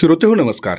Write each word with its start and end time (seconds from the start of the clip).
श्रोते 0.00 0.26
हो 0.26 0.34
नमस्कार. 0.34 0.78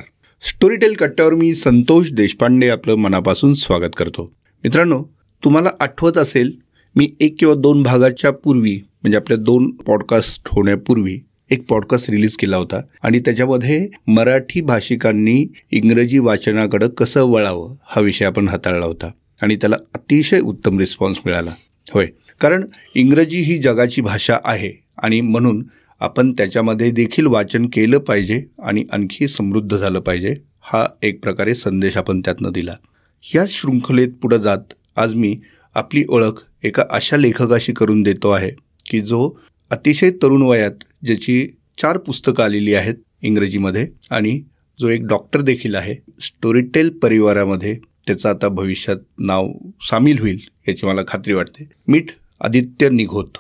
स्टोरीटेल 0.50 0.94
कट्ट्यावर 0.94 1.34
मी 1.34 1.54
संतोष 1.54 2.12
देशपांडे 2.12 2.70
आपलं 2.70 2.96
मनापासून 2.96 3.54
स्वागत 3.54 3.90
करतो. 3.98 4.34
मित्रांनो 4.64 5.04
तुम्हाला 5.44 5.70
आठवत 5.80 6.18
असेल 6.18 6.52
मी 6.96 7.12
एक 7.20 7.36
किंवा 7.40 7.56
दोन 7.56 7.84
भागाच्या 7.84 8.32
पूर्वी 8.32 8.76
म्हणजे 8.76 9.18
आपल्या 9.18 9.38
दोन 9.38 9.72
पॉडकास्ट 9.72 10.42
होण्यापूर्वी 10.48 11.20
एक 11.50 11.66
पॉडकास्ट 11.68 12.10
रिलीज 12.10 12.38
केला 12.38 12.58
होता. 12.58 12.82
आणि 13.04 13.20
त्याच्यामध्ये 13.20 13.88
मराठी 14.08 14.62
भाषिकांनी 14.62 15.48
इंग्रजी 15.72 16.20
वाचनाकडं 16.20 16.88
कसं 16.88 17.24
वळावं 17.24 17.76
हा 17.86 18.02
विषय 18.02 18.26
आपण 18.26 18.48
हाताळला 18.48 18.86
होता. 18.86 19.12
आणि 19.42 19.56
त्याला 19.56 19.76
अतिशय 19.94 20.40
उत्तम 20.40 20.80
रिस्पॉन्स 20.80 21.18
मिळाला. 21.26 21.52
होय. 21.94 22.08
कारण 22.42 22.66
इंग्रजी 22.96 23.38
ही 23.38 23.58
जगाची 23.58 24.02
भाषा 24.02 24.38
आहे. 24.46 24.84
आणि 25.04 25.22
म्हणून 25.22 25.66
आपण 26.02 26.32
त्याच्यामध्ये 26.32 26.90
देखील 26.92 27.26
वाचन 27.26 27.66
केलं 27.66 27.98
पाहिजे 27.98 28.44
आणि 28.64 28.84
आणखी 28.92 29.28
समृद्ध 29.28 29.78
झालं 29.78 30.00
पाहिजे 30.00 30.36
हा 30.62 30.86
एक 31.02 31.22
प्रकारे 31.24 31.54
संदेश 31.56 31.98
आपण 31.98 32.20
त्यातनं 32.20 32.52
दिला. 32.52 32.76
या 33.24 33.44
शृंखलेत 33.50 34.08
पुढं 34.22 34.38
जात 34.38 34.74
आज 34.96 35.14
मी 35.16 35.36
आपली 35.76 36.04
ओळख 36.10 36.42
एका 36.64 36.84
अशा 36.90 37.18
लेखकाशी 37.18 37.74
करून 37.74 38.02
देतो 38.04 38.30
आहे 38.30 38.50
की 38.90 39.02
जो 39.02 39.30
अतिशय 39.72 40.12
तरुण 40.24 40.42
वयात 40.42 40.84
ज्याची 41.06 41.48
चार 41.82 41.98
पुस्तकं 41.98 42.44
आलेली 42.44 42.74
आहेत 42.74 42.96
इंग्रजीमध्ये 43.22 43.88
आणि 44.10 44.40
जो 44.80 44.88
एक 44.88 45.06
डॉक्टर 45.08 45.42
देखील 45.42 45.76
आहे 45.76 45.96
स्टोरीटेल 46.22 46.90
परिवारामध्ये 46.90 47.78
त्याचं 48.08 48.30
आता 48.30 48.48
भविष्यात 48.48 48.98
नाव 49.20 49.52
सामील 49.82 50.20
होईल 50.20 50.40
याची 50.68 50.86
मला 50.86 51.02
खात्री 51.08 51.34
वाटते. 51.34 51.70
मीठ 51.88 52.12
Aditya 52.42 52.90
निघोत. 52.90 53.38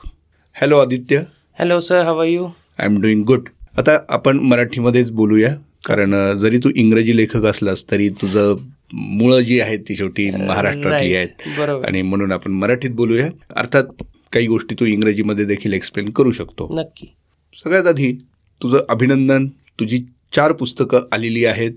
Hello 0.56 0.78
Aditya. 0.78 1.22
Hello 1.60 1.80
sir 1.80 2.02
how 2.02 2.22
you 2.24 2.48
I 2.80 2.86
am 2.86 3.02
doing 3.02 3.24
good 3.24 3.50
आता 3.78 3.98
आपण 4.10 4.40
मराठीमध्येच 4.40 5.12
बोलूया 5.12 5.56
कारण 5.86 6.38
जरी 6.38 6.58
तू 6.58 6.70
इंग्रजी 6.76 7.18
लेखक 7.18 7.46
असलास 7.46 7.84
तरी 7.92 8.10
तुझं 8.10 8.56
मुळं 8.94 9.40
जी 9.40 9.60
आहेत 9.60 9.80
ती 9.80 9.96
शेवटी 9.96 10.30
महाराष्ट्रातली 10.32 11.16
आहेत. 11.16 11.28
आणि 11.86 12.02
म्हणून 12.02 12.32
आपण 12.32 12.52
मराठीत 12.52 12.90
बोलूया. 12.90 13.30
अर्थात 13.56 13.84
काही 14.32 14.48
गोष्टी 14.48 14.76
तू 14.80 14.86
इंग्रजीमध्ये 14.86 15.46
देखील 15.46 15.74
एक्सप्लेन 15.74 16.10
करू 16.10 16.32
शकतो. 16.32 16.70
नक्की. 16.80 17.08
सगळ्यात 17.64 17.86
आधी 17.86 18.12
तुझं 18.62 18.78
अभिनंदन 18.90 19.48
तुझी 19.80 20.00
चार 20.36 20.52
पुस्तकं 20.52 21.00
आलेली 21.12 21.46
आहेत. 21.46 21.72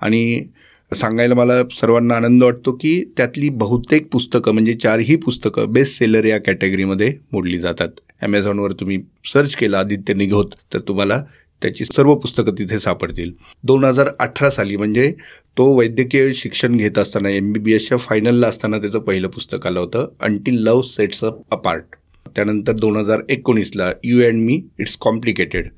आणि 0.00 0.44
सांगायला 0.92 1.34
मला 1.34 1.62
सर्वांना 1.80 2.14
आनंद 2.14 2.42
वाटतो 2.42 2.72
की 2.72 3.04
त्यातली 3.16 3.48
बहुतेक 3.48 4.08
पुस्तकं 4.12 4.52
म्हणजे 4.52 4.74
चारही 4.74 5.16
पुस्तकं 5.16 5.72
बेस्ट 5.72 5.98
सेलर 5.98 6.24
या 6.24 6.38
कॅटेगरीमध्ये 6.38 7.14
मोडली 7.32 7.58
जातात. 7.58 7.88
ॲमेझॉनवर 8.22 8.72
तुम्ही 8.72 8.98
सर्च 9.32 9.54
केला 9.56 9.78
आदित्य 9.78 10.14
निघोत 10.14 10.54
तर 10.74 10.78
तुम्हाला 10.78 11.22
त्याची 11.62 11.84
सर्व 11.84 12.14
पुस्तकं 12.14 12.54
तिथे 12.58 12.78
सापडतील. 12.78 13.32
दोन 13.64 13.84
हजार 13.84 14.08
अठरा 14.18 14.50
साली 14.50 14.76
म्हणजे 14.76 15.12
तो 15.56 15.66
वैद्यकीय 15.78 16.32
शिक्षण 16.34 16.76
घेत 16.76 16.98
असताना 16.98 17.30
एम 17.30 17.52
बी 17.52 17.60
बी 17.60 17.72
एसच्या 17.72 17.98
फायनलला 17.98 18.48
असताना 18.48 18.78
त्याचं 18.78 18.98
पहिलं 18.98 19.28
पुस्तक 19.28 19.66
आलं 19.66 19.80
होतं 19.80 20.08
until 20.20 20.62
love 20.62 20.82
sets 20.82 21.24
up 21.24 21.40
apart 21.50 21.96
त्यानंतर 22.36 22.72
दोन 22.72 22.96
हजार 22.96 23.20
एकोणीसला 23.28 23.92
you 24.04 24.22
and 24.22 24.42
me 24.42 24.60
it's 24.80 24.96
complicated 25.00 25.68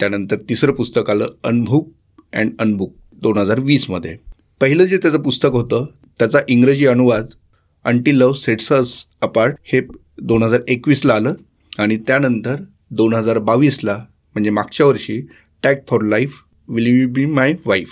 त्यानंतर 0.00 0.36
तिसरं 0.48 0.72
पुस्तक 0.72 1.10
आलं 1.10 1.26
अनबुक 1.44 1.90
अँड 2.32 2.52
अनबुक 2.58 2.94
दोन 3.22 3.38
हजार 3.38 3.60
वीसमध्ये 3.60 4.16
पहिलं 4.60 4.84
जे 4.84 4.96
त्याचं 4.96 5.22
पुस्तक 5.22 5.52
होतं 5.52 5.84
त्याचा 6.18 6.38
इंग्रजी 6.48 6.86
अनुवाद 6.86 7.26
अंटी 7.84 8.18
लव्ह 8.18 8.34
सेट्सस 8.34 8.94
अपार्ट 9.20 9.56
हे 9.64 9.80
दोन 10.22 10.42
हजार 10.42 10.60
एकवीसला 10.68 11.14
आलं 11.14 11.34
आणि 11.78 11.96
त्यानंतर 11.96 12.56
दोन 12.90 13.14
हजार 13.14 13.38
बावीसला 13.38 13.96
म्हणजे 14.34 14.50
मागच्या 14.50 14.86
वर्षी 14.86 15.20
tag 15.62 15.76
for 15.88 16.02
life 16.02 16.34
will 16.68 16.86
you 16.86 17.08
be 17.08 17.24
my 17.26 17.54
wife 17.66 17.88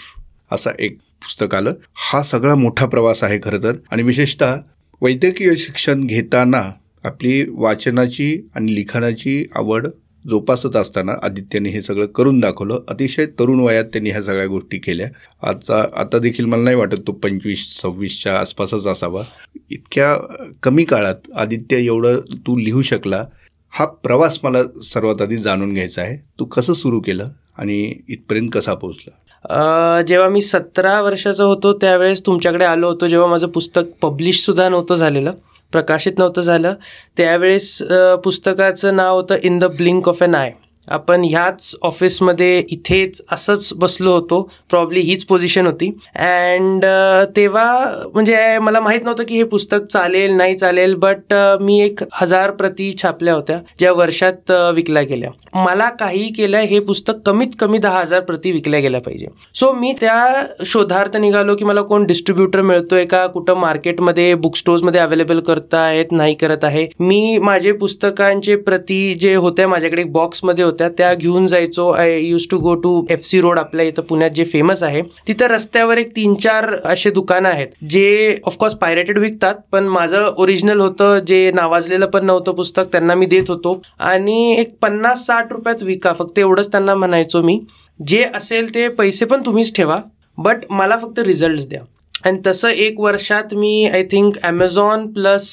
असा 0.52 0.70
एक 0.78 0.96
पुस्तक 1.22 1.54
आलं. 1.54 1.74
हा 1.94 2.22
सगळा 2.22 2.54
मोठा 2.54 2.86
प्रवास 2.86 3.22
आहे 3.24 3.38
खरं 3.42 3.62
तर. 3.62 3.76
आणि 3.90 4.02
विशेषतः 4.02 4.56
वैद्यकीय 5.02 5.54
शिक्षण 5.56 6.06
घेताना 6.06 6.62
आपली 7.04 7.44
वाचनाची 7.50 8.48
आणि 8.54 8.74
लिखाणाची 8.74 9.44
आवड 9.54 9.86
जोपासत 10.28 10.76
असताना 10.76 11.12
आदित्यने 11.22 11.68
हे 11.68 11.82
सगळं 11.82 12.06
करून 12.06 12.40
दाखवलं. 12.40 12.80
अतिशय 12.88 13.26
तरुण 13.26 13.60
वयात 13.60 13.84
त्यांनी 13.84 14.10
ह्या 14.10 14.22
सगळ्या 14.22 14.46
गोष्टी 14.46 14.78
केल्या. 14.78 15.08
आता 15.42 15.84
आता 15.96 16.18
देखील 16.18 16.44
मला 16.44 16.62
नाही 16.62 16.76
वाटत 16.76 17.00
तो 17.06 17.12
पंचवीस 17.12 17.66
सव्वीसच्या 17.82 18.38
आसपासच 18.38 18.86
असावा. 18.86 19.22
इतक्या 19.70 20.14
कमी 20.62 20.84
काळात 20.84 21.30
आदित्य 21.36 21.76
एवढं 21.76 22.20
तू 22.46 22.58
लिहू 22.58 22.82
शकला 22.82 23.24
हा 23.72 23.84
प्रवास 24.04 24.38
मला 24.42 24.62
सर्वात 24.82 25.22
आधी 25.22 25.36
जाणून 25.36 25.72
घ्यायचा 25.72 26.02
आहे. 26.02 26.16
तू 26.38 26.44
कसं 26.44 26.74
सुरू 26.74 27.00
केलं 27.00 27.28
आणि 27.58 27.94
इथपर्यंत 28.08 28.50
कसा 28.52 28.74
पोहोचला? 28.74 30.02
जेव्हा 30.08 30.28
मी 30.28 30.40
सतरा 30.42 31.00
वर्षाचा 31.02 31.44
होतो 31.44 31.72
त्यावेळेस 31.72 32.20
तुमच्याकडे 32.26 32.64
आलो 32.64 32.88
होतो 32.88 33.06
जेव्हा 33.06 33.28
माझं 33.28 33.46
पुस्तक 33.48 33.82
पब्लिशसुद्धा 34.02 34.68
नव्हतं 34.68 34.94
झालेलं 34.94 35.32
प्रकाशित 35.72 36.18
नव्हतं 36.18 36.40
झालं. 36.40 36.74
त्यावेळेस 37.16 37.76
पुस्तकाचं 38.24 38.96
नाव 38.96 39.16
होतं 39.16 39.36
in 39.42 39.58
the 39.58 39.64
blink 39.76 40.08
of 40.08 40.22
an 40.22 40.34
eye 40.34 40.52
आपण 40.90 41.24
ह्याच 41.24 41.74
ऑफिसमध्ये 41.82 42.64
इथेच 42.70 43.22
असंच 43.32 43.72
बसलो 43.76 44.12
होतो. 44.12 44.50
प्रॉब्ली 44.70 45.00
हीच 45.00 45.24
पोझिशन 45.24 45.66
होती. 45.66 45.86
अँड 46.16 46.84
uh, 46.84 47.24
तेव्हा 47.36 47.64
म्हणजे 48.14 48.58
मला 48.58 48.80
माहीत 48.80 49.04
नव्हतं 49.04 49.24
की 49.28 49.36
हे 49.36 49.42
पुस्तक 49.42 49.86
चालेल 49.92 50.32
नाही 50.32 50.54
चालेल 50.54 50.94
बट 50.94 51.32
uh, 51.32 51.60
मी 51.60 51.80
एक 51.80 52.00
हजार 52.12 52.50
प्रती 52.50 52.92
छापल्या 53.02 53.34
होत्या 53.34 53.58
ज्या 53.78 53.92
वर्षात 53.92 54.50
uh, 54.50 54.74
विकल्या 54.74 55.02
गेल्या. 55.02 55.30
मला 55.54 55.88
काही 55.90 56.28
केलं 56.32 56.58
हे 56.58 56.80
पुस्तक 56.80 57.12
कमीत 57.26 57.54
कमी 57.60 57.78
दहा 57.78 58.00
हजार 58.00 58.20
प्रती 58.20 58.52
विकल्या 58.52 58.80
गेल्या 58.80 59.00
पाहिजे. 59.00 59.26
सो 59.54 59.72
मी 59.72 59.92
त्या 60.00 60.46
शोधार्थ 60.66 61.16
निघालो 61.16 61.56
की 61.56 61.64
मला 61.64 61.82
कोण 61.82 62.04
डिस्ट्रीब्युटर 62.06 62.60
मिळतोय 62.60 63.04
का 63.04 63.26
कुठं 63.26 63.54
मार्केटमध्ये 63.54 64.34
बुक 64.34 64.56
स्टोर्समध्ये 64.56 65.00
अवेलेबल 65.00 65.40
करत 65.40 65.74
आहेत 65.74 66.12
नाही 66.12 66.34
करत 66.34 66.64
आहे. 66.64 66.86
मी 67.00 67.38
माझे 67.38 67.72
पुस्तकांचे 67.72 68.56
प्रती 68.56 69.14
जे 69.14 69.34
होत्या 69.34 69.68
माझ्याकडे 69.68 70.04
बॉक्समध्ये 70.04 70.64
होत्या 70.82 71.06
त्या 71.06 71.14
घेऊन 71.14 71.46
जायचो. 71.46 71.88
I 71.90 72.18
used 72.20 72.46
to 72.50 72.58
go 72.58 72.74
to 72.74 73.04
F 73.10 73.24
C 73.24 73.40
road 73.40 73.58
आपल्या 73.58 73.86
इथं 73.86 74.02
पुण्यात 74.02 74.30
जे 74.30 74.44
फेमस 74.44 74.82
आहे. 74.82 75.02
तिथं 75.28 75.46
रस्त्यावर 75.46 75.98
एक 75.98 76.10
तीन 76.16 76.34
चार 76.34 76.74
असे 76.84 77.10
दुकानं 77.10 77.48
आहेत 77.48 77.84
जे 77.90 78.38
ऑफकोर्स 78.46 78.74
पायरेटेड 78.74 79.18
विकतात 79.18 79.54
पण 79.72 79.88
माझं 79.88 80.30
ओरिजिनल 80.36 80.80
होतं 80.80 81.18
जे 81.18 81.50
नावाजलेलं 81.54 82.06
पण 82.06 82.24
नव्हतं 82.26 82.52
पुस्तक 82.52 82.92
त्यांना 82.92 83.14
मी 83.14 83.26
देत 83.26 83.48
होतो. 83.48 83.80
आणि 83.98 84.54
एक 84.58 84.74
पन्नास 84.82 85.26
साठ 85.26 85.52
रुपयात 85.52 85.82
विका 85.82 86.12
फक्त 86.12 86.38
एवढंच 86.38 86.70
त्यांना 86.72 86.94
म्हणायचो 86.94 87.42
मी. 87.42 87.60
जे 88.00 88.24
असेल 88.34 88.74
ते 88.74 88.88
पैसे 88.88 89.24
पण 89.24 89.42
तुम्हीच 89.46 89.74
ठेवा 89.76 90.00
बट 90.38 90.64
मला 90.70 90.96
फक्त 90.98 91.18
रिझल्ट 91.18 91.68
द्या. 91.68 91.80
आणि 92.24 92.38
तसं 92.46 92.68
एक 92.68 93.00
वर्षात 93.00 93.54
मी 93.54 93.84
I 93.92 94.02
think 94.10 94.34
Amazon 94.42 95.06
plus 95.12 95.48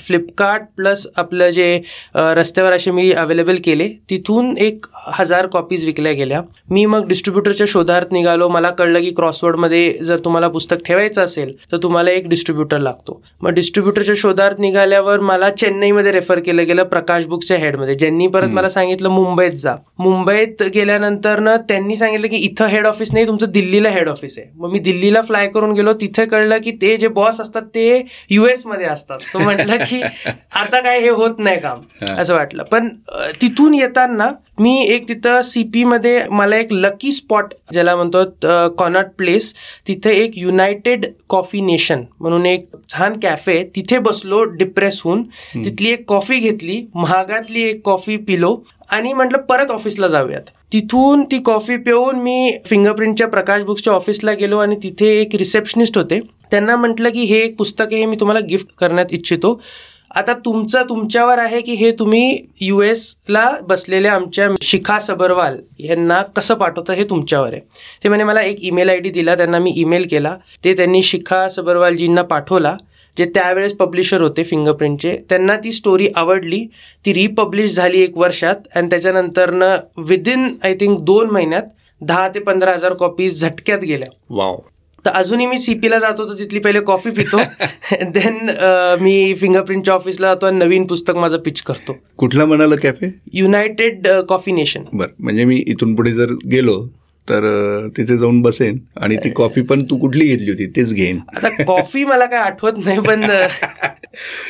Flipkart 0.00 0.62
plus 0.76 1.06
आपलं 1.16 1.50
जे 1.50 1.80
रस्त्यावर 2.14 2.72
असे 2.72 2.90
मी 2.90 3.10
अवेलेबल 3.12 3.56
केले. 3.64 3.88
तिथून 4.10 4.56
एक 4.58 4.86
हजार 5.14 5.46
कॉपीज 5.52 5.84
विकल्या 5.84 6.12
गेल्या. 6.12 6.40
मी 6.70 6.84
मग 6.86 7.06
डिस्ट्रीब्युटरच्या 7.08 7.66
शोधार्थ 7.68 8.12
निघालो. 8.12 8.48
मला 8.48 8.70
कळलं 8.70 9.00
की 9.00 9.10
क्रॉसवर्डमध्ये 9.16 9.92
जर 10.04 10.18
तुम्हाला 10.24 10.48
पुस्तक 10.48 10.84
ठेवायचं 10.86 11.24
असेल 11.24 11.52
तर 11.72 11.76
तुम्हाला 11.82 12.10
एक 12.10 12.28
डिस्ट्रीब्युटर 12.28 12.78
लागतो. 12.78 13.20
मग 13.42 13.50
डिस्ट्रीब्युटरच्या 13.54 14.14
शोधार्थ 14.18 14.60
निघाल्यावर 14.60 15.20
मला 15.20 15.50
चेन्नईमध्ये 15.50 16.12
रेफर 16.12 16.38
केलं 16.40 16.66
गेलं 16.66 16.82
प्रकाश 16.84 17.26
बुकच्या 17.26 17.56
हेडमध्ये 17.58 17.94
ज्यांनी 17.94 18.26
परत 18.26 18.48
मला 18.48 18.68
सांगितलं 18.68 19.08
मुंबईत 19.08 19.52
जा. 19.52 19.74
मुंबईत 19.98 20.62
गेल्यानंतर 20.74 21.38
ना 21.40 21.56
त्यांनी 21.68 21.96
सांगितलं 21.96 22.26
की 22.28 22.36
इथं 22.36 22.66
हेड 22.66 22.86
ऑफिस 22.86 23.12
नाही 23.12 23.26
तुमचं 23.26 23.50
दिल्लीला 23.52 23.90
हेड 23.90 24.08
ऑफिस 24.08 24.38
आहे. 24.38 24.48
मग 24.56 24.72
मी 24.72 24.78
दिल्लीला 24.78 25.20
फ्लाय 25.22 25.48
करून 25.48 25.72
गेलो. 25.72 25.92
तिथे 26.00 26.24
कळलं 26.26 26.58
की 26.64 26.70
ते 26.82 26.96
जे 26.96 27.08
बॉस 27.08 27.40
असतात 27.40 27.62
ते 27.74 28.02
युएसमध्ये 28.30 28.86
असतात. 28.86 29.18
सो 29.22 29.38
म्हटलं 29.38 29.84
की 29.84 30.00
आता 30.52 30.80
काय 30.80 31.00
हे 31.00 31.08
होत 31.10 31.38
नाही 31.38 31.60
काम 31.60 32.14
असं 32.14 32.34
वाटलं. 32.34 32.62
पण 32.62 32.88
तिथून 33.42 33.74
येताना 33.74 34.30
मी 34.58 34.76
एक 34.84 35.08
तिथं 35.08 35.42
सीपी 35.42 35.84
मध्ये 35.84 36.22
मला 36.30 36.56
एक 36.56 36.72
लकी 36.72 37.12
स्पॉट 37.12 37.54
ज्याला 37.72 37.94
म्हणतो 37.96 38.24
कॉनॉट 38.78 39.06
प्लेस 39.18 39.52
तिथे 39.88 40.12
एक 40.14 40.38
युनायटेड 40.38 41.06
कॉफी 41.30 41.60
नेशन 41.60 42.02
म्हणून 42.20 42.46
एक 42.46 42.68
छान 42.92 43.18
कॅफे 43.22 43.62
तिथे 43.76 43.98
बसलो 43.98 44.42
डिप्रेस 44.44 45.00
होऊन. 45.04 45.22
तिथली 45.54 45.90
एक 45.90 46.04
कॉफी 46.08 46.38
घेतली 46.38 46.84
महागातली 46.94 47.62
एक 47.62 47.80
कॉफी 47.84 48.16
पिलो. 48.16 48.56
आणि 48.88 49.12
म्हटलं 49.12 49.38
परत 49.38 49.70
ऑफिसला 49.70 50.08
जाऊयात. 50.08 50.42
तिथून 50.72 51.24
ती 51.24 51.38
कॉफी 51.38 51.76
पिऊन 51.76 52.16
मी 52.16 52.58
फिंगरप्रिंटच्या 52.66 53.28
प्रकाश 53.28 53.62
बुक्सच्या 53.62 53.92
ऑफिसला 53.92 54.32
गेलो 54.32 54.58
आणि 54.58 54.76
तिथे 54.82 55.06
एक 55.20 55.34
रिसेप्शनिस्ट 55.34 55.98
होते. 55.98 56.20
त्यांना 56.50 56.76
म्हटलं 56.76 57.10
की 57.10 57.22
हे 57.22 57.38
एक 57.38 57.56
पुस्तक 57.56 57.86
आहे 57.92 58.06
मी 58.06 58.16
तुम्हाला 58.20 58.40
गिफ्ट 58.40 58.66
करण्यात 58.78 59.06
इच्छितो. 59.10 59.60
आता 60.14 60.32
तुमचं 60.32 60.82
तुमच्यावर 60.82 61.38
आहे 61.38 61.60
की 61.60 61.72
हे 61.72 61.90
तुम्ही 61.92 62.38
यू 62.60 62.80
एसला 62.82 63.50
बसलेल्या 63.62 64.12
आमच्या 64.12 64.48
शिखा 64.62 64.98
सबरवाल 64.98 65.56
यांना 65.78 66.22
कसं 66.22 66.54
पाठवतं 66.54 66.92
हे 66.92 67.04
तुमच्यावर 67.04 67.52
आहे. 67.52 67.60
ते 68.04 68.08
म्हणे 68.08 68.24
मला 68.24 68.42
एक 68.42 68.56
ईमेल 68.60 68.88
आय 68.88 68.98
डी 68.98 69.10
दिला 69.10 69.34
त्यांना 69.34 69.58
मी 69.58 69.72
ईमेल 69.76 70.06
केला. 70.10 70.36
ते 70.64 70.72
त्यांनी 70.72 71.02
शिखा 71.02 71.48
सबरवालजींना 71.48 72.22
पाठवला. 72.22 72.76
जे 73.18 73.24
त्यावेळेस 73.24 73.72
पब्लिशर 73.72 74.22
होते 74.22 74.42
फिंगरप्रिंटचे 74.42 75.16
त्यांना 75.28 75.56
ती 75.56 75.72
स्टोरी 75.72 76.08
आवडली 76.14 76.64
ती 77.06 77.14
रिपब्लिश 77.14 77.74
झाली 77.74 78.02
एक 78.02 78.16
वर्षात 78.18 78.68
आणि 78.74 78.88
त्याच्यानंतरनं 78.90 79.76
विदिन 80.02 80.48
आय 80.64 80.74
थिंक 80.74 80.98
दोन 81.00 81.30
महिन्यात 81.30 81.62
दहा 82.00 82.28
ते 82.28 82.38
पंधरा 82.38 82.72
हजार 82.72 82.94
कॉपीज 82.94 83.40
झटक्यात 83.40 83.78
गेल्या. 83.78 84.08
वाव 84.30 84.56
तर 85.04 85.10
अजूनही 85.10 85.46
मी 85.46 85.58
सीपीला 85.58 85.98
जातो 85.98 86.28
तर 86.28 86.38
तिथली 86.38 86.58
पहिले 86.58 86.80
कॉफी 86.80 87.10
पितो. 87.10 87.36
देन 87.92 88.50
मी 89.00 89.34
फिंगरप्रिंटच्या 89.40 89.94
ऑफिसला 89.94 90.26
जातो 90.26 90.46
आणि 90.46 90.58
नवीन 90.58 90.86
पुस्तक 90.86 91.16
माझं 91.16 91.38
पिच 91.38 91.60
करतो. 91.62 91.96
कुठला 92.18 92.44
म्हणाला 92.44 92.76
कॅफे 92.76 93.10
युनायटेड 93.32 94.08
कॉफी 94.28 94.52
नेशन 94.52 94.84
बरं 94.92 95.08
म्हणजे 95.18 95.44
मी 95.44 95.62
इथून 95.66 95.94
पुढे 95.94 96.12
जर 96.12 96.32
गेलो 96.50 96.80
तर 97.28 97.46
तिथे 97.96 98.16
जाऊन 98.18 98.40
बसेन 98.42 98.78
आणि 98.96 99.16
ती 99.16 99.30
कॉफी 99.30 99.62
पण 99.62 99.82
तू 99.90 99.96
कुठली 99.98 100.26
घेतली 100.26 100.50
होती 100.50 100.66
तेच 100.76 100.92
घेईन. 100.94 101.18
आता 101.36 101.48
कॉफी 101.64 102.04
मला 102.04 102.26
काय 102.26 102.40
आठवत 102.40 102.78
नाही 102.84 103.00
पण 103.00 103.22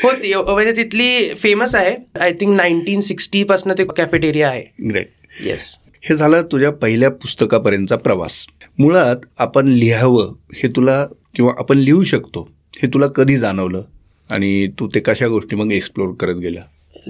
होती. 0.03 0.35
म्हणजे 0.35 0.73
तिथली 0.77 1.35
फेमस 1.35 1.75
आहे. 1.75 1.95
आय 2.21 2.33
थिंक 2.33 2.57
नाईन्टीन 2.57 3.01
सिक्स्टी 3.01 3.43
पासून 3.45 3.73
ते 3.79 3.85
कॅफेटेरिया 3.97 4.49
आहे. 4.49 4.63
ग्रेट 4.91 5.11
येस 5.45 5.75
हे 6.05 6.17
झालं 6.17 6.43
तुझ्या 6.53 6.71
पहिल्या 6.73 7.11
पुस्तकापर्यंतचा 7.13 7.97
प्रवास. 7.97 8.45
मुळात 8.79 9.25
आपण 9.39 9.69
लिहावं 9.69 10.35
हे 10.55 10.69
तुला 10.69 11.05
किंवा 11.35 11.53
आपण 11.59 11.79
लिहू 11.79 12.03
शकतो 12.05 12.49
हे 12.77 12.89
तुला 12.95 13.07
कधी 13.07 13.39
जाणवलं? 13.39 13.83
आणि 14.31 14.67
तू 14.81 14.89
ते 14.95 15.01
कशा 15.01 15.27
गोष्टी 15.29 15.57
मग 15.57 15.73
एक्सप्लोर 15.73 16.13
करत 16.21 16.37
गेला? 16.37 16.61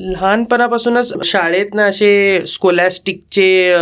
लहानपणापासूनच 0.01 1.13
शाळेत 1.25 1.75
ना 1.75 1.85
असे 1.85 2.41
स्कोलॅस्टिकचे 2.47 3.73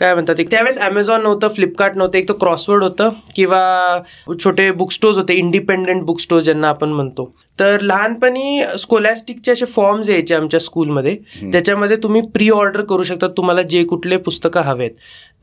काय 0.00 0.12
म्हणतात 0.14 0.36
त्यावेळेस 0.50 0.78
अमेझॉन 0.78 1.22
नव्हतं 1.22 1.48
फ्लिपकार्ट 1.54 1.96
नव्हतं 1.96 2.18
एक 2.18 2.28
तर 2.28 2.34
क्रॉसवर्ड 2.40 2.82
होतं 2.82 3.08
किंवा 3.36 3.98
छोटे 4.44 4.70
बुक 4.70 4.92
स्टोर्स 4.92 5.16
होते 5.18 5.34
इंडिपेंडेंट 5.34 6.02
बुक 6.04 6.20
स्टोर्स 6.20 6.44
ज्यांना 6.44 6.68
आपण 6.68 6.88
म्हणतो. 6.88 7.24
तर 7.58 7.80
लहानपणी 7.80 8.62
स्कोलॅस्टिकचे 8.78 9.52
असे 9.52 9.64
फॉर्म्स 9.64 10.08
यायचे 10.08 10.34
आमच्या 10.34 10.60
स्कूलमध्ये 10.60 11.16
त्याच्यामध्ये 11.52 11.96
तुम्ही 12.02 12.20
प्री 12.34 12.48
ऑर्डर 12.50 12.80
करू 12.90 13.02
शकता 13.02 13.26
तुम्हाला 13.36 13.62
जे 13.62 13.82
कुठले 13.84 14.16
पुस्तकं 14.16 14.60
हवेत. 14.60 14.90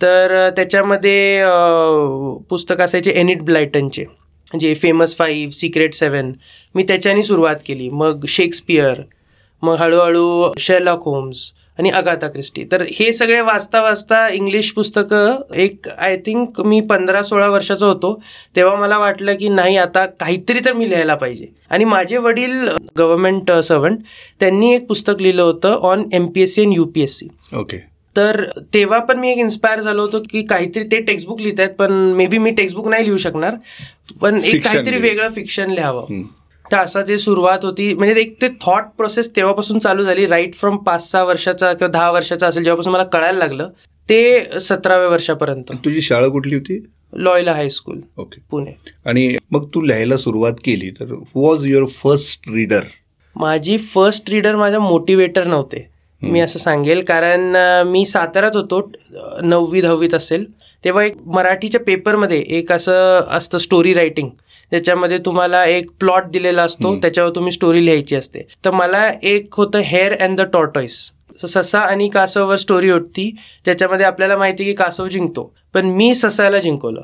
तर 0.01 0.49
त्याच्यामध्ये 0.55 1.43
पुस्तकं 2.49 2.83
असायचे 2.83 3.11
एनिट 3.11 3.41
ब्लायटनचे 3.41 4.05
जे 4.51 4.73
फेमस 4.81 5.15
फाईव्ह 5.17 5.51
सिक्रेट 5.51 5.93
सेवन 5.93 6.31
मी 6.75 6.83
त्याच्यानी 6.87 7.23
सुरुवात 7.23 7.55
केली. 7.67 7.89
मग 7.89 8.25
शेक्सपियर 8.27 9.01
मग 9.63 9.75
हळूहळू 9.75 10.51
शेलॉक 10.57 11.03
होम्स 11.03 11.51
आणि 11.79 11.89
अगाथा 11.89 12.27
क्रिस्टी 12.27 12.63
तर 12.71 12.83
हे 12.95 13.11
सगळे 13.13 13.39
वाचता 13.41 13.81
वाचता 13.81 14.27
इंग्लिश 14.29 14.71
पुस्तकं 14.71 15.55
एक 15.55 15.87
आय 15.89 16.15
थिंक 16.17 16.61
मी 16.61 16.79
पंधरा 16.81 17.21
सोळा 17.23 17.47
वर्षाचा 17.47 17.85
होतो 17.85 18.13
तेव्हा 18.55 18.75
मला 18.75 18.97
वाटलं 18.97 19.35
की 19.35 19.49
नाही 19.49 19.77
आता 19.77 20.05
काहीतरी 20.19 20.59
तर 20.65 20.73
मी 20.73 20.89
लिहायला 20.89 21.15
पाहिजे. 21.15 21.45
आणि 21.69 21.85
माझे 21.85 22.17
वडील 22.17 22.67
गव्हर्नमेंट 22.97 23.51
सर्वंट 23.51 23.99
त्यांनी 24.39 24.73
एक 24.75 24.87
पुस्तक 24.87 25.21
लिहिलं 25.21 25.41
होतं 25.41 25.77
on 25.81 26.03
M 26.13 26.27
P 26.27 26.41
S 26.41 26.55
C 26.55 26.61
and 26.61 26.73
U 26.73 26.85
P 26.85 27.01
S 27.01 27.17
C 27.19 27.27
okay 27.55 27.77
तर 28.15 28.43
तेव्हा 28.73 28.99
पण 28.99 29.19
मी 29.19 29.31
एक 29.31 29.37
इन्स्पायर 29.37 29.79
झालो 29.79 30.01
होतो 30.01 30.21
की 30.29 30.41
काहीतरी 30.41 30.83
ते 30.83 31.01
टेक्स्टबुक 31.01 31.41
लिहित 31.41 31.59
आहेत 31.59 31.71
पण 31.71 31.91
मे 31.91 32.25
बी 32.27 32.37
मी 32.37 32.51
टेक्स्टबुक 32.51 32.87
नाही 32.87 33.05
लिहू 33.05 33.17
शकणार 33.17 33.55
पण 34.21 34.39
एक 34.43 34.63
काहीतरी. 34.63 34.97
वेगळं 34.97 35.29
फिक्शन 35.29 35.69
लिहावं. 35.69 36.21
तर 36.71 36.77
असं 36.77 37.01
जे 37.01 37.17
सुरुवात 37.17 37.65
होती. 37.65 37.93
म्हणजे 37.93 38.21
एक 38.21 38.35
ते 38.41 38.47
थॉट 38.61 38.83
प्रोसेस 38.97 39.29
तेव्हापासून 39.35 39.79
चालू 39.79 40.03
झाली. 40.03 40.25
राईट 40.27 40.55
फ्रॉम 40.55 40.77
पाच 40.77 41.09
सहा 41.11 41.23
वर्षाचा 41.23 41.71
किंवा 41.73 41.91
दहा 41.91 42.11
वर्षाचा 42.11 42.47
असेल 42.47 42.63
जेव्हापासून 42.63 42.93
मला 42.93 43.03
कळायला 43.03 43.37
लागलं 43.39 43.69
ते 44.09 44.59
सतराव्या 44.61 45.07
वर्षापर्यंत. 45.09 45.71
तुझी 45.85 46.01
शाळा 46.01 46.27
कुठली 46.27 46.55
होती? 46.55 46.79
Loyola 47.13 47.53
high school 47.53 47.99
okay 48.17 48.41
Pune. 48.51 48.71
आणि 49.05 49.35
मग 49.51 49.67
तू 49.73 49.81
लिहायला 49.81 50.17
सुरुवात 50.17 50.53
केली 50.65 50.89
तर 50.99 51.13
वॉज 51.35 51.65
युअर 51.65 51.85
फर्स्ट 51.93 52.49
रीडर 52.51 52.83
माझी 53.35 53.77
फर्स्ट 53.93 54.29
रीडर 54.29 54.55
माझ्या 54.55 54.79
मोटिवेटर 54.79 55.47
नव्हते. 55.47 55.87
मी 56.21 56.39
असं 56.39 56.59
सांगेल 56.59 57.01
कारण 57.05 57.55
मी 57.87 58.05
साताऱ्यात 58.05 58.55
होतो 58.55 58.79
नववी 59.43 59.81
दहावीत 59.81 60.13
असेल 60.15 60.45
तेव्हा 60.83 61.03
एक 61.03 61.15
मराठीच्या 61.25 61.81
पेपरमध्ये 61.81 62.39
एक 62.57 62.71
असं 62.71 63.25
असतं 63.29 63.57
स्टोरी 63.57 63.93
रायटिंग 63.93 64.29
त्याच्यामध्ये 64.71 65.17
तुम्हाला 65.17 65.65
एक 65.65 65.89
प्लॉट 65.99 66.23
दिलेला 66.25 66.63
असतो 66.63 66.95
त्याच्यावर 66.95 67.31
तुम्ही 67.35 67.51
स्टोरी 67.51 67.85
लिहायची 67.85 68.15
असते. 68.15 68.47
तर 68.65 68.71
मला 68.71 69.11
एक 69.23 69.53
होतं 69.53 69.79
हेअर 69.79 70.21
अँड 70.21 70.41
द 70.41 70.45
टॉर्टॉईस 70.53 71.11
ससा 71.45 71.79
आणि 71.79 72.09
कासववर 72.09 72.55
स्टोरी 72.55 72.89
होती 72.89 73.35
ज्याच्यामध्ये 73.65 74.05
आपल्याला 74.05 74.37
माहिती 74.37 74.63
की 74.63 74.73
कासव 74.73 75.07
जिंकतो. 75.07 75.55
पण 75.73 75.85
मी 75.85 76.15
ससाला 76.15 76.59
जिंकवलं. 76.59 77.01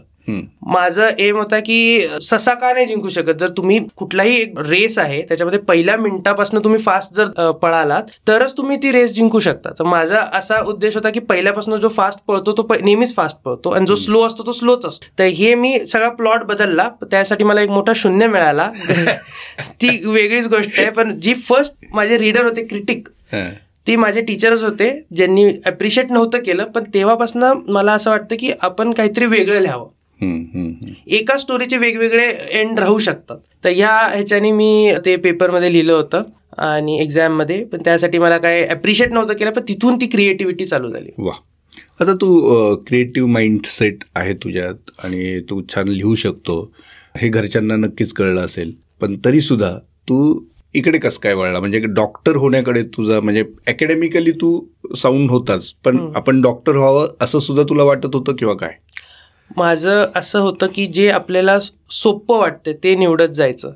माझं 0.62 1.08
एम 1.20 1.38
होता 1.38 1.60
की 1.60 2.08
ससा 2.22 2.54
का 2.54 2.74
नाही 2.74 2.86
जिंकू 2.86 3.10
शकत? 3.10 3.32
जर 3.40 3.48
तुम्ही 3.48 3.80
कुठलाही 3.96 4.42
एक 4.42 4.54
रेस 4.58 5.00
आहे 5.00 5.22
त्याच्यामध्ये 5.22 5.60
पहिल्या 5.60 5.98
मिनिटापासून 5.98 6.64
तुम्ही 6.64 6.82
फास्ट 6.82 7.14
जर 7.14 7.52
पळालात 7.52 8.04
तरच 8.28 8.58
तुम्ही 8.58 8.78
ती 8.78 8.92
रेस 8.92 9.14
जिंकू 9.14 9.40
शकता. 9.40 9.70
तर 9.70 9.84
माझा 9.84 10.20
असा 10.34 10.60
उद्देश 10.60 10.96
होता 10.96 11.10
की 11.10 11.20
पहिल्यापासून 11.20 11.76
जो 11.76 11.90
फास्ट 11.90 12.20
पळतो 12.28 12.52
तो 12.52 12.68
नेहमीच 12.82 13.16
फास्ट 13.16 13.38
पळतो 13.38 13.70
आणि 13.70 13.86
जो 13.86 13.96
स्लो 13.96 14.22
असतो 14.22 14.46
तो 14.46 14.52
स्लोच 14.52 14.86
असतो. 14.86 15.06
तर 15.20 15.24
हे 15.24 15.56
मी 15.56 15.86
सगळा 15.86 16.10
प्लॉट 16.10 16.44
बदलला. 16.44 16.90
त्यासाठी 17.12 17.44
मला 17.44 17.62
एक 17.62 17.70
मोठा 17.70 17.94
शून्य 17.96 18.28
मिळाला. 18.28 18.72
ती 19.60 20.06
वेगळीच 20.06 20.48
गोष्ट 20.48 20.80
आहे 20.80 20.90
पण 20.90 21.20
जी 21.20 21.34
फर्स्ट 21.34 21.76
माझे 21.94 22.18
रीडर 22.18 22.44
होते 22.44 22.64
क्रिटिक 22.64 23.08
ती 23.88 23.96
माझे 23.96 24.22
टीचर्स 24.22 24.64
होते 24.64 24.90
ज्यांनी 25.16 25.46
अप्रिशिएट 25.66 26.12
नव्हतं 26.12 26.40
केलं 26.46 26.66
पण 26.66 26.84
तेव्हापासून 26.94 27.44
मला 27.68 27.94
असं 27.94 28.10
वाटतं 28.10 28.36
की 28.40 28.52
आपण 28.62 28.92
काहीतरी 28.92 29.26
वेगळं 29.26 29.60
लिहावं. 29.60 29.90
एका 31.08 31.38
स्टोरीचे 31.38 31.78
वेगवेगळे 31.78 32.28
एंड 32.50 32.80
राहू 32.80 32.98
शकतात. 32.98 33.38
तर 33.64 33.70
ह्या 33.70 33.96
ह्याच्याने 34.14 34.52
मी 34.52 34.94
ते 35.06 35.16
पेपरमध्ये 35.16 35.72
लिहिलं 35.74 35.94
होतं 35.94 36.24
आणि 36.58 37.00
एक्झाममध्ये 37.02 37.64
पण 37.66 37.82
त्यासाठी 37.86 38.18
मला 38.18 38.38
काय 38.38 38.64
अप्रिशिएट 38.66 39.14
नव्हतं 39.14 39.34
केलं 39.34 39.52
पण 39.52 39.62
तिथून 39.68 39.96
ती 40.02 40.06
क्रिएटिव्हिटी 40.06 40.66
चालू 40.66 40.90
झाली. 40.90 41.10
वा 41.18 41.34
आता 42.02 42.14
तू 42.14 42.76
क्रिएटिव्ह 42.88 43.30
माइंडसेट 43.32 44.04
आहे 44.16 44.34
तुझ्यात 44.34 44.92
आणि 45.04 45.40
तू 45.50 45.62
छान 45.70 45.88
लिहू 45.88 46.16
शकतो. 46.16 46.62
हे 47.18 47.30
घरच्यांना 47.30 47.76
नक्कीच 47.76 48.14
कळलं 48.14 48.42
असेल. 48.42 48.74
पण 49.02 49.16
तरी 49.26 49.42
सुद्धा 49.42 49.78
तू 50.10 50.34
इकडे 50.76 50.98
कसं 50.98 51.20
काय 51.22 51.34
वळला? 51.34 51.60
म्हणजे 51.60 51.80
डॉक्टर 51.80 52.36
होण्याकडे 52.36 52.84
तुझा 52.84 53.20
म्हणजे 53.20 53.44
अकॅडमिकली 53.68 54.32
तू 54.32 54.60
साऊंड 54.98 55.30
होताच 55.30 55.72
पण 55.86 55.98
आपण 56.16 56.42
डॉक्टर 56.42 56.78
व्हावं 56.78 57.08
असं 57.22 57.40
सुद्धा 57.40 57.64
तुला 57.64 57.84
वाटत 57.84 58.16
होतं 58.16 58.36
किंवा 58.36 58.54
काय? 58.54 58.72
माझं 59.58 60.06
असं 60.16 60.40
होतं 60.40 60.68
की 60.76 60.88
जे 60.88 61.10
आपल्याला 61.10 61.60
सोपं 61.92 62.38
वाटतं 62.38 62.72
ते 62.84 62.96
निवडत 62.96 63.30
जायचं. 63.30 63.72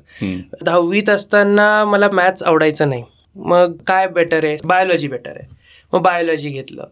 दहावीत 0.64 1.08
असताना 1.10 1.84
मला 1.84 2.08
मॅथ्स 2.12 2.42
आवडायचं 2.42 2.88
नाही. 2.88 3.02
मग 3.36 3.76
काय 3.86 4.06
बेटर 4.08 4.44
आहे? 4.44 4.56
बायोलॉजी 4.64 5.08
बेटर 5.08 5.30
आहे. 5.30 5.46
मग 5.92 6.00
बायोलॉजी 6.02 6.48
घेतलं. 6.50 6.84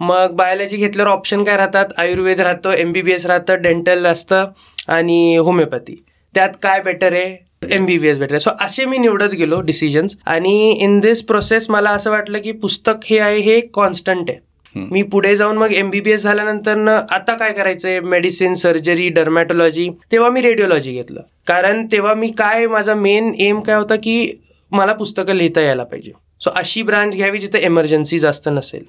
मग 0.00 0.32
बायोलॉजी 0.32 0.76
घेतल्यावर 0.76 1.10
ऑप्शन 1.12 1.42
काय 1.42 1.56
राहतात? 1.56 1.86
आयुर्वेद 1.96 2.40
राहतं 2.40 2.72
एम 2.72 2.92
बी 2.92 3.02
बी 3.02 3.12
एस 3.12 3.26
राहतं 3.26 3.62
डेंटल 3.62 4.06
असतं 4.06 4.46
आणि 4.88 5.36
होमिओपॅथी 5.36 6.04
त्यात 6.34 6.48
काय 6.62 6.80
बेटर 6.80 7.12
आहे? 7.12 7.36
M 7.70 7.84
B 7.86 7.98
B 7.98 8.08
S 8.08 8.18
better 8.18 8.32
आहे 8.32 8.40
सो 8.40 8.50
असे 8.60 8.84
मी 8.84 8.98
निवडत 8.98 9.34
गेलो 9.38 9.60
डिसिजन्स 9.60 10.16
आणि 10.26 10.70
इन 10.84 10.98
दिस 11.00 11.22
प्रोसेस 11.24 11.70
मला 11.70 11.90
असं 11.90 12.10
वाटलं 12.10 12.38
की 12.38 12.52
पुस्तक 12.52 13.04
हे 13.04 13.18
आहे 13.18 13.38
हे 13.40 13.60
कॉन्स्टंट 13.74 14.30
आहे. 14.30 14.38
मी 14.74 15.02
पुढे 15.02 15.34
जाऊन 15.36 15.56
मग 15.56 15.72
एमबीबीएस 15.72 16.22
झाल्यानंतर 16.22 16.88
आता 16.88 17.34
काय 17.36 17.52
करायचंय? 17.52 18.00
मेडिसिन 18.00 18.54
सर्जरी 18.54 19.08
डर्मॅटॉलॉजी 19.08 19.88
तेव्हा 20.12 20.30
मी 20.30 20.40
रेडिओलॉजी 20.42 20.92
घेतलं. 20.92 21.20
कारण 21.46 21.86
तेव्हा 21.92 22.14
मी 22.14 22.28
काय 22.38 22.66
माझा 22.66 22.94
मेन 22.94 23.32
एम 23.38 23.60
काय 23.60 23.76
होता 23.76 23.96
की 23.96 24.32
मला 24.72 24.92
पुस्तकं 24.92 25.34
लिहिता 25.36 25.60
यायला 25.60 25.84
पाहिजे. 25.84 26.12
सो 26.40 26.50
अशी 26.56 26.82
ब्रांच 26.82 27.14
घ्यावी 27.16 27.38
जिथे 27.38 27.58
एमर्जन्सी 27.64 28.18
जास्त 28.18 28.48
नसेल. 28.48 28.82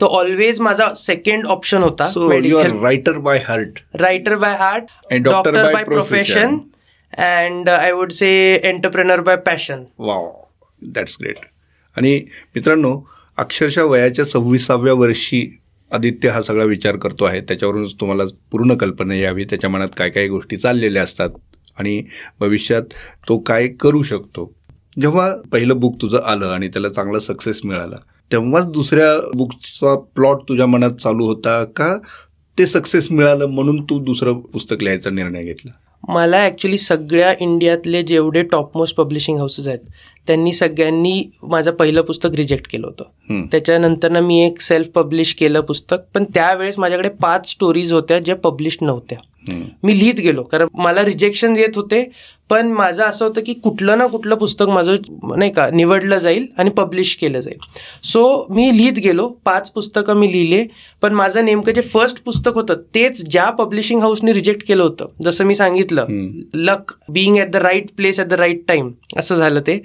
तो 0.00 0.06
ऑलवेज 0.18 0.60
माझा 0.60 0.92
सेकंड 0.96 1.46
ऑप्शन 1.46 1.82
होता 1.82 2.04
writer 2.82 3.18
by 3.18 3.38
heart 3.46 3.80
writer 4.00 4.36
by 4.36 4.54
heart 4.58 5.14
doctor 5.22 5.72
by 5.72 5.84
profession 5.84 6.56
and 7.18 7.68
I 7.68 7.92
would 7.92 8.10
say 8.12 8.28
entrepreneur 8.54 9.20
by 9.20 9.36
passion 9.36 9.82
wow 9.98 10.30
that's 10.94 11.16
great 11.20 11.38
आणि 11.96 12.20
मित्रांनो 12.54 12.98
अक्षरशः 13.38 13.82
वयाच्या 13.82 14.24
सव्वीसाव्या 14.24 14.92
वर्षी 14.92 15.46
आदित्य 15.90 16.28
हा 16.28 16.40
सगळा 16.42 16.64
विचार 16.64 16.96
करतो 16.96 17.24
आहे. 17.24 17.40
त्याच्यावरूनच 17.40 17.94
तुम्हाला 18.00 18.24
पूर्ण 18.52 18.74
कल्पना 18.74 19.14
यावी. 19.14 19.44
त्याच्या 19.44 19.70
मनात 19.70 19.88
काय 19.96 20.10
काय 20.10 20.28
गोष्टी 20.28 20.56
चाललेल्या 20.56 21.02
असतात 21.02 21.30
आणि 21.78 22.02
भविष्यात 22.40 22.94
तो 23.28 23.38
काय 23.38 23.68
करू 23.80 24.02
शकतो. 24.02 24.52
जेव्हा 25.00 25.30
पहिलं 25.52 25.80
बुक 25.80 26.00
तुझं 26.02 26.18
आलं 26.24 26.46
आणि 26.46 26.68
त्याला 26.68 26.88
चांगला 26.88 27.18
सक्सेस 27.18 27.60
मिळाला 27.64 27.96
तेव्हाच 28.30 28.68
दुसऱ्या 28.68 29.16
बुकचा 29.36 29.94
प्लॉट 30.14 30.42
तुझ्या 30.48 30.66
मनात 30.66 30.90
चालू 30.90 31.26
होता 31.26 31.62
का 31.76 31.96
ते 32.58 32.66
सक्सेस 32.66 33.10
मिळालं 33.10 33.46
म्हणून 33.46 33.82
तू 33.82 33.98
दुसरं 34.04 34.40
पुस्तक 34.52 34.82
लिहायचा 34.82 35.10
निर्णय 35.10 35.40
घेतला? 35.40 35.70
मला 36.08 36.36
ॲक्च्युली 36.44 36.78
सगळ्या 36.78 37.34
इंडियातले 37.40 38.02
जेवढे 38.02 38.42
टॉपमोस्ट 38.42 38.96
पब्लिशिंग 38.96 39.38
हाऊसेस 39.38 39.68
आहेत 39.68 39.78
त्यांनी 40.26 40.52
सगळ्यांनी 40.52 41.24
माझं 41.42 41.70
पहिलं 41.70 42.02
पुस्तक 42.02 42.30
रिजेक्ट 42.36 42.70
केलं 42.70 42.86
होतं. 42.86 43.04
त्याच्यानंतर 43.52 44.10
ना 44.10 44.20
मी 44.20 44.40
एक 44.46 44.60
सेल्फ 44.60 44.88
पब्लिश 44.88 45.34
केलं 45.34 45.60
पुस्तक 45.60 45.96
पण 46.14 46.24
त्यावेळेस 46.24 46.78
माझ्याकडे 46.78 47.08
पाच 47.08 47.50
स्टोरीज 47.50 47.92
होत्या 47.92 48.18
ज्या 48.18 48.36
पब्लिश 48.36 48.78
नव्हत्या 48.80 49.18
मी 49.48 49.98
लिहित 49.98 50.20
गेलो 50.20 50.42
कारण 50.42 50.68
मला 50.74 51.04
रिजेक्शन 51.04 51.56
येत 51.56 51.76
होते 51.76 52.04
पण 52.50 52.70
माझं 52.72 53.02
असं 53.04 53.24
होतं 53.24 53.40
की 53.46 53.52
कुठलं 53.54 53.98
ना 53.98 54.06
कुठलं 54.06 54.34
पुस्तक 54.34 54.68
माझं 54.68 54.96
नाही 55.36 55.50
का 55.52 55.68
निवडलं 55.70 56.18
जाईल 56.18 56.46
आणि 56.58 56.70
पब्लिश 56.70 57.14
केलं 57.16 57.40
जाईल. 57.40 57.58
सो 58.02 58.46
मी 58.50 58.70
लिहित 58.76 58.98
गेलो 59.02 59.28
पाच 59.44 59.70
पुस्तकं 59.70 60.16
मी 60.16 60.30
लिहिले 60.32 60.64
पण 61.02 61.12
माझं 61.14 61.44
नेमकं 61.44 61.72
जे 61.72 61.80
फर्स्ट 61.82 62.22
पुस्तक 62.24 62.54
होतं 62.54 62.82
तेच 62.94 63.22
ज्या 63.30 63.48
पब्लिशिंग 63.50 64.00
हाऊसने 64.00 64.32
रिजेक्ट 64.32 64.66
केलं 64.68 64.82
होतं 64.82 65.22
जसं 65.24 65.44
मी 65.44 65.54
सांगितलं 65.54 66.06
luck 66.54 66.92
being 67.08 67.36
at 67.36 67.50
the 67.50 67.56
right 67.56 67.90
place 67.96 68.20
at 68.20 68.26
the 68.26 68.32
right 68.34 68.64
time 68.68 68.92
असं 69.18 69.34
झालं 69.34 69.60
ते. 69.60 69.80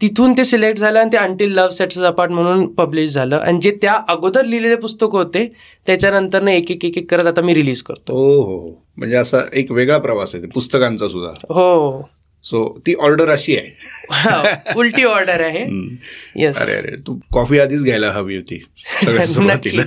तिथून 0.00 0.32
ते 0.32 0.44
सिलेक्ट 0.44 0.78
झालं 0.78 0.98
आणि 0.98 1.12
ते 1.12 1.16
अंटिल 1.16 1.52
लव्ह 1.52 1.70
सेट्स 1.70 1.98
अपार्ट 1.98 2.30
म्हणून 2.30 2.66
पब्लिश 2.66 3.10
झालं. 3.10 3.36
आणि 3.36 3.58
जे 3.62 3.70
त्या 3.82 4.00
अगोदर 4.08 4.44
लिहिलेले 4.44 4.76
पुस्तक 4.76 5.12
होते 5.12 5.46
त्याच्यानंतर 5.86 6.48
एक 6.48 6.70
एक 6.70 6.84
एक 6.84 6.98
एक 6.98 7.10
करत 7.10 7.26
आता 7.26 7.42
मी 7.42 7.54
रिलीज 7.54 7.82
करतो. 7.82 8.12
हो 8.12 8.42
हो 8.42 8.58
हो. 8.58 8.82
म्हणजे 8.96 9.16
असा 9.16 9.40
एक 9.52 9.72
वेगळा 9.72 9.98
प्रवास 9.98 10.34
आहे 10.34 10.46
पुस्तकांचा 10.46 11.08
सुद्धा. 11.08 11.30
हो. 11.54 12.02
सो 12.44 12.78
ती 12.86 12.94
ऑर्डर 12.94 13.30
अशी 13.30 13.56
आहे. 13.56 14.72
उलटी 14.76 15.04
ऑर्डर 15.04 15.40
आहे. 15.40 15.64
येस 16.36 16.56
अरे 16.58 16.72
अरे 16.72 16.96
तू 16.96 17.18
कॉफी 17.32 17.58
आधीच 17.58 17.82
घ्यायला 17.82 18.10
हवी 18.10 18.36
होती 18.36 18.58
सगळ्यात 19.04 19.26
सुरुवातीला. 19.34 19.82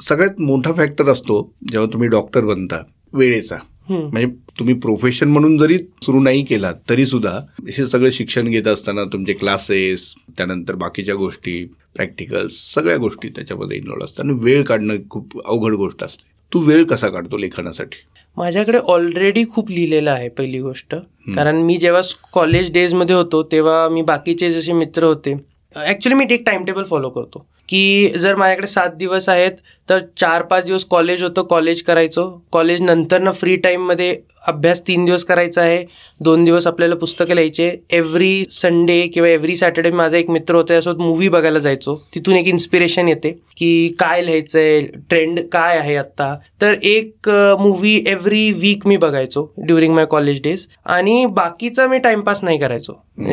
सगळ्यात 0.00 0.40
मोठा 0.40 0.72
फॅक्टर 0.72 1.08
असतो 1.08 1.54
जेव्हा 1.72 1.92
तुम्ही 1.92 2.08
डॉक्टर 2.08 2.40
बनता 2.40 2.82
वेळेचा. 3.12 3.56
म्हणजे 3.88 4.26
तुम्ही 4.58 4.74
प्रोफेशन 4.74 5.28
म्हणून 5.28 5.56
जरी 5.58 5.78
सुरू 6.02 6.20
नाही 6.22 6.44
केलात 6.44 6.74
तरी 6.90 7.06
सुद्धा 7.06 7.38
हे 7.68 7.86
सगळं 7.86 8.10
शिक्षण 8.12 8.48
घेत 8.48 8.66
असताना 8.68 9.04
तुमचे 9.04 9.32
क्लासेस 9.32 10.14
त्यानंतर 10.38 10.74
बाकीच्या 10.74 11.14
गोष्टी 11.14 11.64
प्रॅक्टिकल्स 11.96 12.52
सगळ्या 12.74 12.96
गोष्टी 12.96 13.28
त्याच्यामध्ये 13.28 13.76
इन्व्हॉल्व 13.76 14.04
असतात. 14.04 14.24
आणि 14.24 14.38
वेळ 14.42 14.62
काढणं 14.64 14.96
खूप 15.10 15.40
अवघड 15.46 15.74
गोष्ट 15.74 16.04
असते. 16.04 16.30
तू 16.52 16.60
वेळ 16.60 16.84
कसा 16.84 17.08
काढतो 17.08 17.38
लेखनासाठी 17.38 18.04
माझ्याकडे 18.36 18.78
ऑलरेडी 18.78 19.44
खूप 19.50 19.70
लिहिलेलं 19.70 20.10
आहे 20.10 20.28
पहिली 20.28 20.60
गोष्ट. 20.60 20.94
कारण 21.34 21.56
मी 21.62 21.76
जेव्हा 21.76 22.00
कॉलेज 22.32 22.72
डेजमध्ये 22.72 23.16
होतो 23.16 23.42
तेव्हा 23.42 23.88
मी 23.88 24.02
बाकीचे 24.02 24.50
जसे 24.50 24.72
मित्र 24.72 25.04
होते 25.04 25.34
ॲक्च्युली 25.76 26.16
मी 26.16 26.26
एक 26.30 26.44
टाइम 26.46 26.64
टेबल 26.64 26.84
फॉलो 26.84 27.08
करतो. 27.10 27.46
की 27.68 28.08
जर 28.18 28.34
माझ्याकडे 28.36 28.66
सात 28.66 28.90
दिवस 28.90 29.28
आहेत 29.28 29.52
तर 29.88 29.98
चार 30.16 30.42
पाच 30.42 30.64
दिवस 30.64 30.84
कॉलेज 30.84 31.22
होतं 31.22 31.42
कॉलेज 31.42 31.82
करायचो. 31.82 32.28
कॉलेज 32.52 32.82
नंतरनं 32.82 33.30
फ्री 33.30 33.56
टाईममध्ये 33.56 34.16
अभ्यास 34.48 34.80
तीन 34.86 35.04
दिवस 35.04 35.24
करायचा 35.24 35.62
आहे 35.62 35.84
दोन 36.20 36.44
दिवस 36.44 36.66
आपल्याला 36.66 36.94
पुस्तकं 36.96 37.34
लिहायचे. 37.34 37.70
एव्हरी 37.90 38.44
संडे 38.50 39.00
किंवा 39.14 39.28
एव्हरी 39.28 39.56
सॅटर्डे 39.56 39.90
माझा 39.90 40.16
एक 40.16 40.30
मित्र 40.30 40.54
होता 40.54 40.68
त्यासोबत 40.68 41.00
मूवी 41.00 41.28
बघायला 41.28 41.58
जायचो. 41.58 41.94
तिथून 42.14 42.36
एक 42.36 42.46
इन्स्पिरेशन 42.48 43.08
येते 43.08 43.30
की 43.56 43.88
काय 44.00 44.22
लिहायचंय 44.24 44.80
ट्रेंड 45.10 45.40
काय 45.52 45.78
आहे 45.78 45.96
आत्ता. 45.96 46.34
तर 46.60 46.74
एक 46.82 47.28
मूवी 47.60 47.94
एव्हरी 48.06 48.50
वीक 48.52 48.86
मी 48.86 48.96
बघायचो 48.96 49.46
ड्युरिंग 49.58 49.94
माय 49.94 50.06
कॉलेज 50.10 50.40
डेज 50.42 50.66
आणि 50.86 51.24
बाकीचा 51.26 51.86
मी 51.88 51.98
टाइमपास 51.98 52.42
नाही 52.44 52.58
करायचो. 52.58 52.92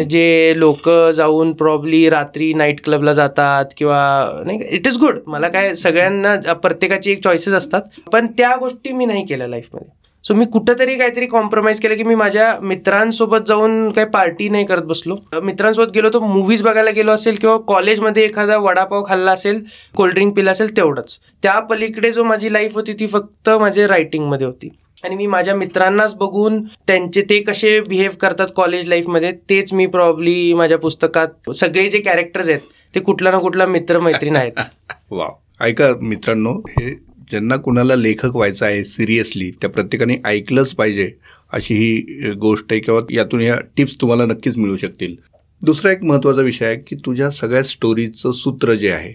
जे 0.10 0.54
लोक 0.58 0.90
जाऊन 1.16 1.54
प्रॉब्ली 1.54 2.08
रात्री 2.10 2.54
नाईट 2.54 2.84
क्लबला 2.84 3.14
जातात 3.14 3.66
किंवा 3.78 4.00
नाही 4.46 4.60
इट 4.76 4.88
इज 4.88 4.98
गुड 4.98 5.20
मला 5.28 5.48
काय 5.48 5.74
सगळ्यांना 5.76 6.54
प्रत्येकाची 6.54 7.12
एक 7.12 7.24
चॉईसेस 7.24 7.54
असतात. 7.54 7.82
पण 8.12 8.28
त्या 8.38 8.56
गोष्टी 8.60 8.92
मी 8.92 9.06
नाही 9.06 9.26
केल्या 9.26 9.48
लाईफमध्ये 9.48 9.98
सो 10.26 10.34
मी 10.36 10.46
कुठंतरी 10.46 10.96
काहीतरी 10.98 11.26
कॉम्प्रोमाइज 11.26 11.80
केलं 11.80 11.96
की 11.96 12.04
मी 12.04 12.16
माझ्या 12.16 12.58
मित्रांसोबत 12.62 13.46
जाऊन 13.48 13.92
काही 13.92 14.08
पार्टी 14.08 14.50
नाही 14.50 14.66
करत 14.66 14.84
बसलो. 14.84 15.16
मित्रांसोबत 15.44 15.92
गेलो 15.92 16.10
तर 16.10 16.20
मूवीज 16.20 16.64
बघायला 16.64 16.92
गेलो 16.92 17.12
असेल 17.12 17.36
किंवा 17.36 17.58
कॉलेजमध्ये 17.68 18.24
एखादा 18.24 18.58
वडापाव 18.58 19.04
खाल्ला 19.08 19.32
असेल 19.32 19.64
कोल्ड्रिंक 19.96 20.36
पिला 20.36 20.52
असेल 20.52 20.76
तेवढंच. 20.78 21.18
त्या 21.44 21.60
पलीकडे 21.60 22.12
जो 22.12 22.24
माझी 22.24 22.54
लाईफ 22.54 22.76
होती 22.76 22.94
ती 22.94 23.08
फक्त 23.08 23.50
माझ्या 23.50 23.88
रायटिंगमध्ये 23.88 24.48
होती. 24.48 24.70
आणि 25.04 25.16
मी 25.16 25.26
माझ्या 25.28 25.56
मित्रांनाच 25.56 26.16
बघून 26.16 26.62
त्यांचे 26.88 27.22
ते 27.22 27.40
कसे 27.42 27.80
बिहेव 27.82 28.12
करतात 28.22 28.48
कॉलेज 28.56 28.88
लाईफमध्ये 28.88 29.32
तेच 29.50 29.74
मी 29.74 29.86
प्रॉब्ली 29.88 30.54
माझ्या 30.54 30.78
पुस्तकात 30.78 31.52
सगळे 31.52 31.88
जे 31.90 32.00
कॅरेक्टर्स 32.00 32.50
आहेत 32.50 32.62
ते 32.96 33.00
कुठला 33.00 33.32
ना 33.32 33.38
कुठला 33.38 33.66
मित्र 33.66 34.00
मैत्रीण 34.00 34.36
आहेत. 34.36 34.60
वा 35.12 35.28
ऐका 35.62 35.94
मित्रांनो 36.02 36.52
हे 36.70 37.09
ज्यांना 37.30 37.56
कुणाला 37.56 37.96
लेखक 37.96 38.36
व्हायचं 38.36 38.66
आहे 38.66 38.84
सिरियसली 38.84 39.50
त्या 39.52 39.70
प्रत्येकाने 39.70 40.16
ऐकलंच 40.26 40.74
पाहिजे 40.76 41.12
अशी 41.54 41.76
ही 41.76 42.32
गोष्ट 42.40 42.72
आहे 42.72 42.80
किंवा 42.82 43.02
यातून 43.14 43.42
या 43.42 43.60
टिप्स 43.78 43.96
तुम्हाला 44.02 44.26
नक्कीच 44.26 44.58
मिळू 44.58 44.78
शकतील. 44.78 45.16
दुसरा 45.62 45.92
एक 45.92 46.04
महत्त्वाचा 46.04 46.42
विषय 46.42 46.66
आहे 46.66 46.76
की 46.88 46.96
तुझ्या 47.06 47.30
सगळ्या 47.32 47.64
स्टोरीचं 47.64 48.32
सूत्र 48.32 48.74
जे 48.74 48.90
आहे 48.92 49.12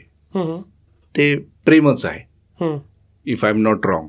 ते 1.14 1.34
प्रेमच 1.66 2.04
आहे. 2.04 2.20
If 3.26 3.44
I 3.44 3.50
am 3.50 3.60
not 3.62 3.86
wrong 3.86 4.08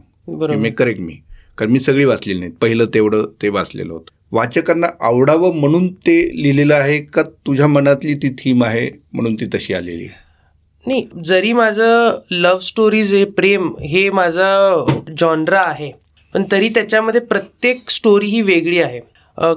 may 0.60 0.70
correct 0.70 1.02
me 1.02 1.14
कारण 1.58 1.72
मी 1.72 1.80
सगळी 1.80 2.06
वाचलेली 2.06 2.40
नाहीत. 2.40 2.54
पहिलं 2.62 2.86
तेवढं 2.94 3.26
ते 3.42 3.50
वाचलेलं 3.50 3.94
होतं. 3.94 4.14
वाचकांना 4.32 4.88
आवडावं 5.02 5.60
म्हणून 5.60 5.88
ते 6.08 6.18
लिहिलेलं 6.42 6.74
आहे 6.76 7.00
का 7.14 7.24
तुझ्या 7.24 7.68
मनातली 7.68 8.14
ती 8.14 8.30
थीम 8.40 8.64
आहे 8.64 8.90
म्हणून 9.14 9.36
ती 9.36 9.46
तशी 9.54 9.74
आलेली 9.74 10.04
आहे? 10.04 10.24
नाही 10.88 11.06
जरी 11.26 11.52
माझं 11.54 12.18
लव्ह 12.32 12.60
स्टोरीज 12.60 13.14
हे 13.16 13.24
प्रेम 13.38 13.74
हे 13.82 14.10
माझं 14.10 14.86
जॉनरा 15.18 15.62
आहे 15.62 15.92
पण 16.34 16.44
तरी 16.52 16.70
त्याच्यामध्ये 16.70 17.22
प्रत्येक 17.22 17.90
स्टोरी 17.90 18.28
ही 18.28 18.42
वेगळी 18.42 18.80
आहे. 18.80 19.00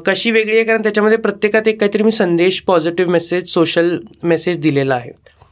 कशी 0.06 0.30
वेगळी 0.30 0.56
आहे? 0.56 0.64
कारण 0.64 0.82
त्याच्यामध्ये 0.82 1.18
प्रत्येकात 1.18 1.68
एक 1.68 1.78
काहीतरी 1.80 2.02
मी 2.02 2.10
संदेश 2.10 2.60
पॉझिटिव्ह 2.62 3.10
मेसेज 3.12 3.48
सोशल 3.48 3.96
मेसेज 4.22 4.58
दिलेला 4.58 4.94
आहे. 4.94 5.10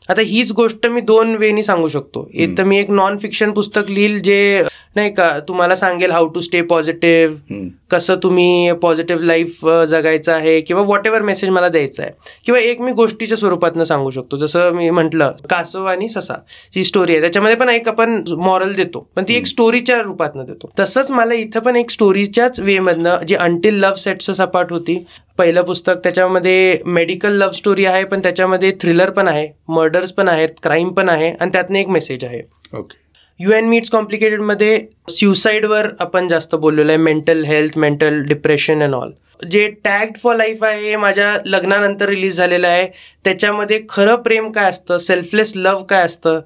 आता 0.08 0.22
हीच 0.22 0.52
गोष्ट 0.52 0.86
मी 0.86 1.00
दोन 1.00 1.34
वेनी 1.36 1.62
सांगू 1.62 1.88
शकतो. 1.88 2.28
एक 2.34 2.56
तर 2.58 2.64
मी 2.64 2.78
एक 2.78 2.90
नॉन 2.90 3.16
फिक्शन 3.18 3.52
पुस्तक 3.52 3.90
लिहिल 3.90 4.18
जे 4.22 4.62
नाही 4.96 5.10
का 5.14 5.28
तुम्हाला 5.48 5.74
सांगेल 5.74 6.10
हाऊ 6.10 6.26
टू 6.26 6.40
स्टे 6.40 6.60
पॉझिटिव्ह. 6.62 7.66
कसं 7.90 8.14
तुम्ही 8.22 8.72
पॉझिटिव्ह 8.82 9.24
लाईफ 9.24 9.66
जगायचं 9.88 10.32
आहे 10.32 10.60
किंवा 10.60 10.82
व्हॉट 10.82 11.06
एव्हर 11.06 11.22
मेसेज 11.22 11.50
मला 11.50 11.68
द्यायचा 11.68 12.02
आहे. 12.02 12.12
किंवा 12.46 12.60
एक 12.60 12.80
मी 12.80 12.92
गोष्टीच्या 12.92 13.36
स्वरूपातनं 13.38 13.84
सांगू 13.84 14.10
शकतो. 14.10 14.36
जसं 14.36 14.70
मी 14.74 14.88
म्हटलं 14.90 15.32
कासव 15.50 15.84
आणि 15.84 16.08
ससा 16.08 16.34
जी 16.74 16.84
स्टोरी 16.84 17.12
आहे. 17.12 17.20
त्याच्यामध्ये 17.20 17.56
पण 17.56 17.68
एक 17.68 17.88
आपण 17.88 18.22
मॉरल 18.38 18.72
देतो 18.74 19.06
पण 19.16 19.24
ती 19.28 19.36
एक 19.36 19.46
स्टोरीच्या 19.46 20.00
रूपातनं 20.02 20.44
देतो. 20.46 20.70
तसंच 20.80 21.10
मला 21.10 21.34
इथं 21.34 21.60
पण 21.60 21.76
एक 21.76 21.90
स्टोरीच्याच 21.90 22.60
वेमधनं 22.60 23.24
जी 23.28 23.34
अंटिल 23.34 23.80
लव्ह 23.80 23.94
सेट्स 23.96 24.30
सपाट 24.30 24.72
होती 24.72 25.04
पहिलं 25.38 25.62
पुस्तक 25.62 25.98
त्याच्यामध्ये 26.04 26.78
मेडिकल 26.86 27.32
लव्ह 27.32 27.52
स्टोरी 27.52 27.84
आहे 27.84 28.04
पण 28.04 28.20
त्याच्यामध्ये 28.22 28.72
थ्रिलर 28.80 29.10
पण 29.10 29.28
आहे 29.28 29.48
मर्डर्स 29.68 30.12
पण 30.12 30.28
आहेत 30.28 30.48
क्राईम 30.62 30.92
पण 30.92 31.08
आहे 31.08 31.30
आणि 31.30 31.50
त्यातनं 31.52 31.78
एक 31.78 31.88
मेसेज 31.88 32.24
आहे. 32.24 32.40
ओके 32.74 33.04
यू 33.40 33.52
एन 33.52 33.68
मीट्स 33.68 33.90
कॉम्प्लिकेटेडमध्ये 33.90 34.78
स्युसाईडवर 35.10 35.88
आपण 36.00 36.28
जास्त 36.28 36.54
बोललेलो 36.54 36.90
आहे 36.90 36.98
mental 36.98 37.44
health 37.44 37.78
mental 37.78 38.22
depression 38.28 38.82
and 38.82 38.94
all 38.94 39.10
जे 39.50 39.66
टॅग्ड 39.84 40.16
फॉर 40.18 40.36
लाईफ 40.36 40.62
आहे 40.64 40.80
हे 40.80 40.96
माझ्या 40.96 41.36
लग्नानंतर 41.44 42.08
रिलीज 42.08 42.36
झालेलं 42.36 42.66
आहे. 42.66 42.86
त्याच्यामध्ये 43.24 43.80
खरं 43.88 44.14
प्रेम 44.22 44.50
काय 44.52 44.68
असतं 44.70 44.98
सेल्फलेस 44.98 45.52
लव्ह 45.56 45.84
काय 45.88 46.04
असतं 46.04 46.40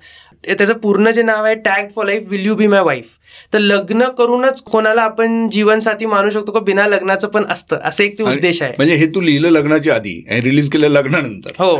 त्याचं 0.44 0.72
पूर्ण 0.72 1.10
जे 1.10 1.22
नाव 1.22 1.44
आहे 1.44 1.54
tag 1.54 1.88
for 1.96 2.06
life 2.06 2.22
will 2.28 2.46
you 2.46 2.54
be 2.54 2.66
my 2.66 2.80
wife 2.80 3.06
तर 3.52 3.58
लग्न 3.58 4.04
करूनच 4.08 4.62
कोणाला 4.62 5.02
आपण 5.02 5.48
जीवनसाथी 5.50 6.06
मानू 6.06 6.30
शकतो 6.30 6.52
का? 6.52 6.60
बिना 6.60 6.86
लग्नाचं 6.86 7.28
पण 7.28 7.44
असतं. 7.44 7.76
असं 7.84 8.04
एक 8.04 8.18
ते 8.18 8.22
उद्देश 8.22 8.62
आहे. 8.62 8.72
म्हणजे 8.76 8.94
हे 8.94 9.06
तू 9.06 9.20
लिहिलं 9.20 9.50
लग्नाच्या 9.50 9.94
आधी 9.94 10.24
आणि 10.30 10.40
रिलीज 10.40 10.70
केलं 10.70 10.88
लग्नानंतर. 10.88 11.50
हो. 11.58 11.76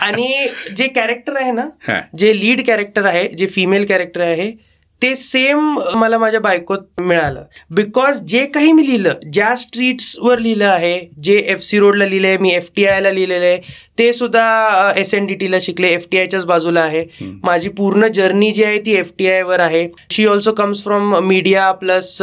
आणि 0.00 0.48
जे 0.76 0.86
कॅरेक्टर 0.86 1.36
आहे 1.36 1.52
ना. 1.52 1.98
जे 2.18 2.40
लीड 2.40 2.66
कॅरेक्टर 2.66 3.04
आहे 3.04 3.28
जे 3.28 3.46
फिमेल 3.46 3.86
कॅरेक्टर 3.86 4.20
आहे 4.20 4.69
ते 5.02 5.14
सेम 5.16 5.78
मला 5.96 6.18
माझ्या 6.18 6.40
बायकोत 6.40 6.78
मिळालं. 7.00 7.44
बिकॉज 7.74 8.20
जे 8.28 8.44
काही 8.54 8.72
मी 8.72 8.86
लिहिलं 8.86 9.14
ज्या 9.32 9.54
स्ट्रीट्सवर 9.56 10.38
लिहिलं 10.38 10.66
आहे 10.66 10.98
जे 11.22 11.36
एफ 11.48 11.62
सी 11.64 11.78
रोडला 11.78 12.06
लिहिलं 12.06 12.26
आहे 12.26 12.38
मी 12.38 12.50
एफ 12.54 12.68
टी 12.76 12.84
आयला 12.86 13.10
लिहिलेलं 13.10 13.44
आहे 13.44 13.58
ते 13.98 14.12
सुद्धा 14.12 14.92
एस 14.96 15.14
एन 15.14 15.26
डी 15.26 15.34
टीला 15.34 15.58
शिकले 15.62 15.88
एफ 15.88 16.06
टी 16.12 16.18
आयच्याच 16.18 16.44
बाजूला 16.46 16.80
आहे. 16.80 17.04
माझी 17.42 17.68
पूर्ण 17.68 18.06
जर्नी 18.14 18.50
जी 18.52 18.64
आहे 18.64 18.78
ती 18.86 18.94
एफ 18.98 19.10
टी 19.18 19.26
आयवर 19.26 19.60
आहे. 19.60 19.86
She 20.10 20.26
also 20.26 20.52
comes 20.52 20.82
from 20.84 21.14
media 21.26 21.70
plus 21.72 22.16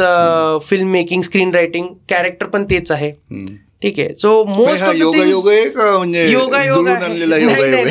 film 0.68 0.88
making 0.90 1.22
screen 1.22 1.54
writing 1.54 1.86
character 2.10 2.46
पण 2.46 2.64
तेच 2.70 2.92
आहे. 2.92 3.12
ठीक 3.82 3.98
आहे. 3.98 4.14
सो 4.14 4.44
मोस्ट 4.46 4.82
ऑफ 4.84 4.94
योगा 4.94 5.24
योग 5.24 5.48
योगा 6.30 6.64
योगा. 6.64 6.96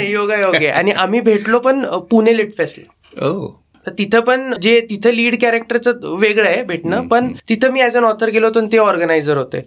योगा 0.01 0.71
आणि 0.77 0.91
आम्ही 0.91 1.21
भेटलो 1.21 1.59
पण 1.59 1.85
पुणे 2.11 2.37
लिट 2.37 2.57
फेस्टला 2.57 3.25
ओ. 3.27 3.47
तर 3.87 3.91
तिथं 3.93 4.19
पण 4.19 4.53
जे 4.61 4.79
तिथं 4.89 5.11
लीड 5.11 5.35
कॅरेक्टरचं 5.41 6.15
वेगळं 6.15 6.47
आहे 6.47 6.63
भेटणं 6.63 7.07
पण 7.07 7.33
तिथं 7.49 7.71
मी 7.71 7.81
ॲज 7.81 7.97
अन 7.97 8.03
ऑथर 8.03 8.29
गेलो 8.29 8.47
होतो 8.47 8.65
ते 8.71 8.77
ऑर्गनायझर 8.77 9.37
होते. 9.37 9.61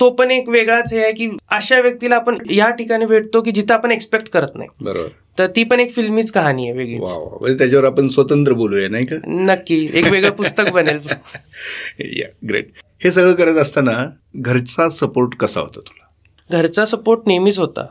तो 0.00 0.10
पण 0.10 0.30
एक 0.30 0.48
वेगळाच 0.48 0.92
हे 0.92 1.02
आहे 1.02 1.12
की 1.12 1.28
अशा 1.50 1.80
व्यक्तीला 1.80 2.16
आपण 2.16 2.38
या 2.50 2.70
ठिकाणी 2.70 3.06
भेटतो 3.06 3.40
की 3.40 3.50
जिथं 3.50 3.74
आपण 3.74 3.92
एक्सपेक्ट 3.92 4.28
करत 4.28 4.56
नाही. 4.56 4.68
बरोबर. 4.82 5.08
तर 5.38 5.46
ती 5.46 5.64
पण 5.64 5.80
एक 5.80 5.94
फिल्मीच 5.94 6.32
कहाणी 6.32 6.68
आहे 6.68 6.78
वेगळी 6.78 6.98
म्हणजे 6.98 7.58
त्याच्यावर 7.58 7.84
आपण 7.84 8.08
स्वतंत्र 8.08 8.52
बोलूया 8.52 8.88
नाही 8.88 9.06
का? 9.06 9.16
नक्की. 9.26 9.88
एक 9.94 10.06
वेगळं 10.06 10.30
पुस्तक 10.30 10.72
बनेल. 10.72 10.98
या 12.18 12.28
ग्रेट 12.48 12.68
हे 13.04 13.10
सगळं 13.10 13.32
करत 13.32 13.56
असताना 13.56 14.06
घरचा 14.36 14.90
सपोर्ट 14.90 15.34
कसा 15.34 15.60
होता 15.60 15.80
तुला? 15.80 16.58
घरचा 16.58 16.84
सपोर्ट 16.84 17.20
नेहमीच 17.26 17.58
होता. 17.58 17.86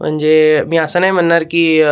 म्हणजे 0.00 0.62
मी 0.68 0.76
असं 0.76 1.00
नाही 1.00 1.12
म्हणणार 1.12 1.42
की 1.50 1.82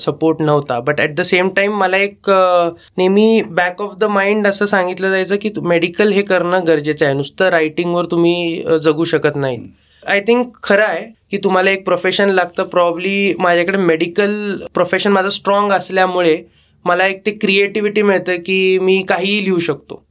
सपोर्ट 0.00 0.40
नव्हता. 0.42 0.78
But 0.80 1.00
at 1.00 1.14
the 1.16 1.20
same 1.20 1.48
time 1.56 1.72
मला 1.78 1.96
एक 1.96 2.30
नेहमी 2.30 3.42
बॅक 3.48 3.82
ऑफ 3.82 3.94
द 3.98 4.04
माइंड 4.04 4.46
असं 4.46 4.66
सांगितलं 4.66 5.10
जायचं 5.10 5.36
की 5.42 5.50
मेडिकल 5.62 6.12
हे 6.12 6.22
करणं 6.22 6.66
गरजेचं 6.66 7.06
आहे. 7.06 7.14
नुसतं 7.14 7.48
रायटिंगवर 7.50 8.04
तुम्ही 8.10 8.62
जगू 8.82 9.04
शकत 9.04 9.36
नाही 9.36 9.58
आय 10.02 10.20
थिंक 10.26 10.56
खरं 10.62 10.82
आहे 10.82 11.04
की 11.30 11.38
तुम्हाला 11.44 11.70
एक 11.70 11.84
प्रोफेशन 11.84 12.30
लागतं. 12.30 12.64
प्रॉब्ली 12.64 13.34
माझ्याकडे 13.38 13.78
मेडिकल 13.78 14.56
प्रोफेशन 14.74 15.12
माझं 15.12 15.28
स्ट्रॉंग 15.28 15.72
असल्यामुळे 15.72 16.36
मला 16.84 17.06
एक 17.06 17.24
ते 17.26 17.30
क्रिएटिव्हिटी 17.30 18.02
मिळतं 18.02 18.36
की 18.46 18.78
मी 18.78 19.02
काहीही 19.08 19.44
लिहू 19.44 19.58
शकतो. 19.58 20.02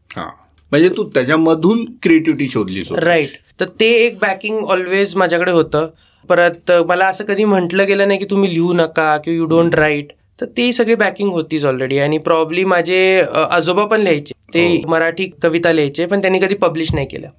म्हणजे 0.72 0.90
तू 0.98 1.04
त्याच्यामधून 1.14 1.84
क्रिएटिव्हिटी 2.04 2.50
शोधली 2.50 2.82
राईट 2.96 3.30
तर 3.60 3.66
ते 3.80 3.88
एक 4.06 4.18
बॅकिंग 4.20 4.66
ऑलवेज 4.66 5.16
माझ्याकडे 5.18 5.52
होतं. 5.52 5.88
परत 6.30 6.72
मला 6.88 7.06
असं 7.08 7.24
कधी 7.26 7.44
म्हटलं 7.46 7.88
गेलं 7.88 8.08
नाही 8.08 8.20
की 8.20 8.26
तुम्ही 8.32 8.54
लिहू 8.54 8.74
नका 8.74 9.16
किंवा 9.18 9.38
यू 9.38 9.46
डोंट 9.46 9.76
राईट 9.76 10.12
तर 10.40 10.46
ते 10.58 10.72
सगळी 10.74 10.96
बॅकिंग 10.96 11.30
होतीच 11.32 11.66
ऑलरेडी 11.66 11.98
आणि 12.00 12.18
प्रॉब्ली 12.18 12.64
माझे 12.66 13.00
आजोबा 13.36 13.86
पण 13.86 14.02
लिहायचे. 14.02 14.34
ते 14.54 14.66
हो. 14.68 14.90
मराठी 14.90 15.26
कविता 15.44 15.72
लिहायचे 15.74 16.06
पण 16.06 16.22
त्यांनी 16.22 16.40
कधी 16.40 16.56
पब्लिश 16.56 16.94
नाही 16.94 17.08
केल्या 17.08 17.30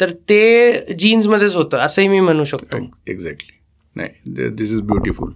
तर 0.00 0.10
ते 0.28 0.94
जीन्समध्येच 0.98 1.54
होतं 1.54 1.78
असंही 1.78 2.08
मी 2.08 2.20
म्हणू 2.20 2.44
शकतो. 2.44 2.78
एक्झॅक्टली 3.06 3.56
नाही 3.96 4.48
दिस 4.48 4.72
इज 4.72 4.80
ब्युटिफुल 4.82 5.32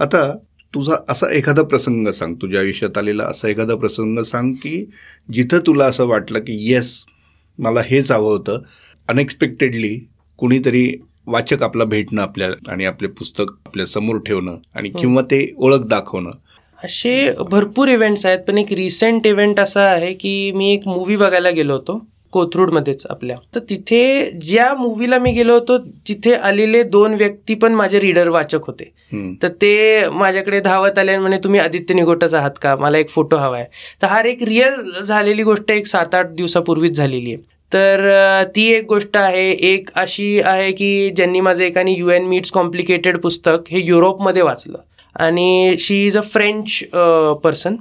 आता 0.00 0.30
तुझा 0.74 0.96
असा 1.08 1.32
एखादा 1.34 1.62
प्रसंग 1.62 2.08
सांग 2.10 2.34
तुझ्या 2.42 2.60
आयुष्यात 2.60 2.98
आलेला 2.98 3.24
असा 3.24 3.48
एखादा 3.48 3.74
प्रसंग 3.76 4.18
सांग 4.22 4.52
की 4.62 4.84
जिथं 5.28 5.60
तुला 5.66 5.84
असं 5.84 6.06
वाटलं 6.06 6.40
की 6.40 6.56
येस 6.70 6.98
मला 7.58 7.80
हेच 7.84 8.10
हवं 8.10 8.28
होतं. 8.28 8.62
अनएक्सपेक्टेडली 9.08 9.98
कुणीतरी 10.38 10.86
वाचक 11.26 11.62
आपला 11.62 11.84
भेटणं 11.84 12.22
आपल्या 12.22 12.48
आणि 12.68 12.84
आपले 12.84 13.08
पुस्तक 13.08 13.50
आपल्यासमोर 13.66 14.18
ठेवणं 14.18 14.56
आणि 14.74 14.88
हो. 14.88 14.98
किंवा 15.00 15.22
ते 15.22 15.46
ओळख 15.56 15.86
दाखवणं. 15.86 16.30
असे 16.78 17.32
भरपूर 17.50 17.88
इव्हेंट्स 17.88 18.24
आहेत 18.26 18.38
पण 18.48 18.58
एक 18.58 18.72
रिसेंट 18.72 19.26
इव्हेंट 19.26 19.60
असा 19.60 19.82
आहे 19.82 20.12
की 20.12 20.50
मी 20.54 20.72
एक 20.72 20.88
मूवी 20.88 21.16
बघायला 21.16 21.50
गेलो 21.50 21.72
होतो 21.72 22.00
कोथरूडमध्येच 22.32 23.04
आपल्या. 23.10 23.36
तर 23.54 23.60
तिथे 23.70 24.30
ज्या 24.42 24.72
मूवीला 24.74 25.18
मी 25.18 25.32
गेलो 25.32 25.52
होतो 25.52 25.78
तिथे 26.08 26.32
आलेले 26.34 26.82
दोन 26.82 27.14
व्यक्ती 27.14 27.54
पण 27.54 27.74
माझे 27.74 28.00
रीडर 28.00 28.28
वाचक 28.28 28.66
होते. 28.66 28.84
तर 29.42 29.48
ते 29.62 30.08
माझ्याकडे 30.08 30.60
धावत 30.60 30.98
आले 30.98 31.16
म्हणे 31.18 31.38
तुम्ही 31.44 31.60
आदित्य 31.60 31.94
निगोटच 31.94 32.34
आहात 32.34 32.58
का? 32.62 32.74
मला 32.76 32.98
एक 32.98 33.08
फोटो 33.10 33.36
हवा 33.36 33.56
आहे 33.56 33.66
तर 34.02 34.06
हा 34.06 34.20
एक 34.28 34.42
रिअल 34.42 35.02
झालेली 35.02 35.42
गोष्ट 35.42 35.70
एक 35.70 35.86
सात 35.86 36.14
आठ 36.14 36.30
दिवसापूर्वीच 36.34 36.96
झालेली 36.96 37.32
आहे. 37.34 37.42
तर 37.72 38.00
ती 38.56 38.66
एक 38.72 38.84
गोष्ट 38.88 39.16
आहे. 39.16 39.50
एक 39.50 39.90
अशी 39.96 40.40
आहे 40.40 40.70
की 40.72 41.10
ज्यांनी 41.16 41.40
माझं 41.40 41.62
एकाने 41.64 41.92
यू 41.92 42.08
एन 42.10 42.24
मीट्स 42.28 42.50
कॉम्प्लिकेटेड 42.52 43.18
पुस्तक 43.20 43.70
हे 43.70 43.82
युरोपमध्ये 43.86 44.42
वाचलं. 44.42 44.78
आणि 45.16 45.76
she 45.78 46.06
is 46.06 46.16
a 46.16 46.20
French 46.32 46.82
person 47.44 47.76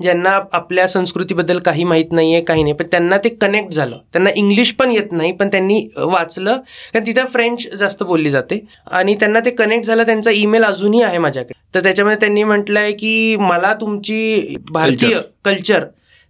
ज्यांना 0.00 0.30
आपल्या 0.52 0.86
संस्कृतीबद्दल 0.88 1.58
काही 1.64 1.84
माहीत 1.84 2.12
नाही 2.12 2.32
आहे 2.34 2.42
काही 2.44 2.62
नाही. 2.62 2.74
पण 2.74 2.86
त्यांना 2.90 3.16
ते 3.24 3.28
कनेक्ट 3.40 3.72
झालं. 3.72 3.96
त्यांना 4.12 4.30
इंग्लिश 4.36 4.72
पण 4.78 4.90
येत 4.90 5.12
नाही 5.12 5.32
पण 5.32 5.48
त्यांनी 5.48 5.80
वाचलं. 5.96 6.56
कारण 6.92 7.06
तिथं 7.06 7.26
फ्रेंच 7.32 7.66
जास्त 7.78 8.02
बोलली 8.02 8.30
जाते. 8.30 8.60
आणि 8.90 9.14
त्यांना 9.20 9.40
ते 9.44 9.50
कनेक्ट 9.50 9.86
झालं. 9.86 10.02
त्यांचा 10.06 10.30
ईमेल 10.30 10.64
अजूनही 10.64 11.02
आहे 11.02 11.18
माझ्याकडे. 11.18 11.52
तर 11.74 11.82
त्याच्यामध्ये 11.82 12.20
त्यांनी 12.20 12.44
म्हटलंय 12.44 12.92
की 12.92 13.36
मला 13.40 13.72
तुमची 13.80 14.56
भारतीय 14.70 15.18
कल्चर 15.44 15.84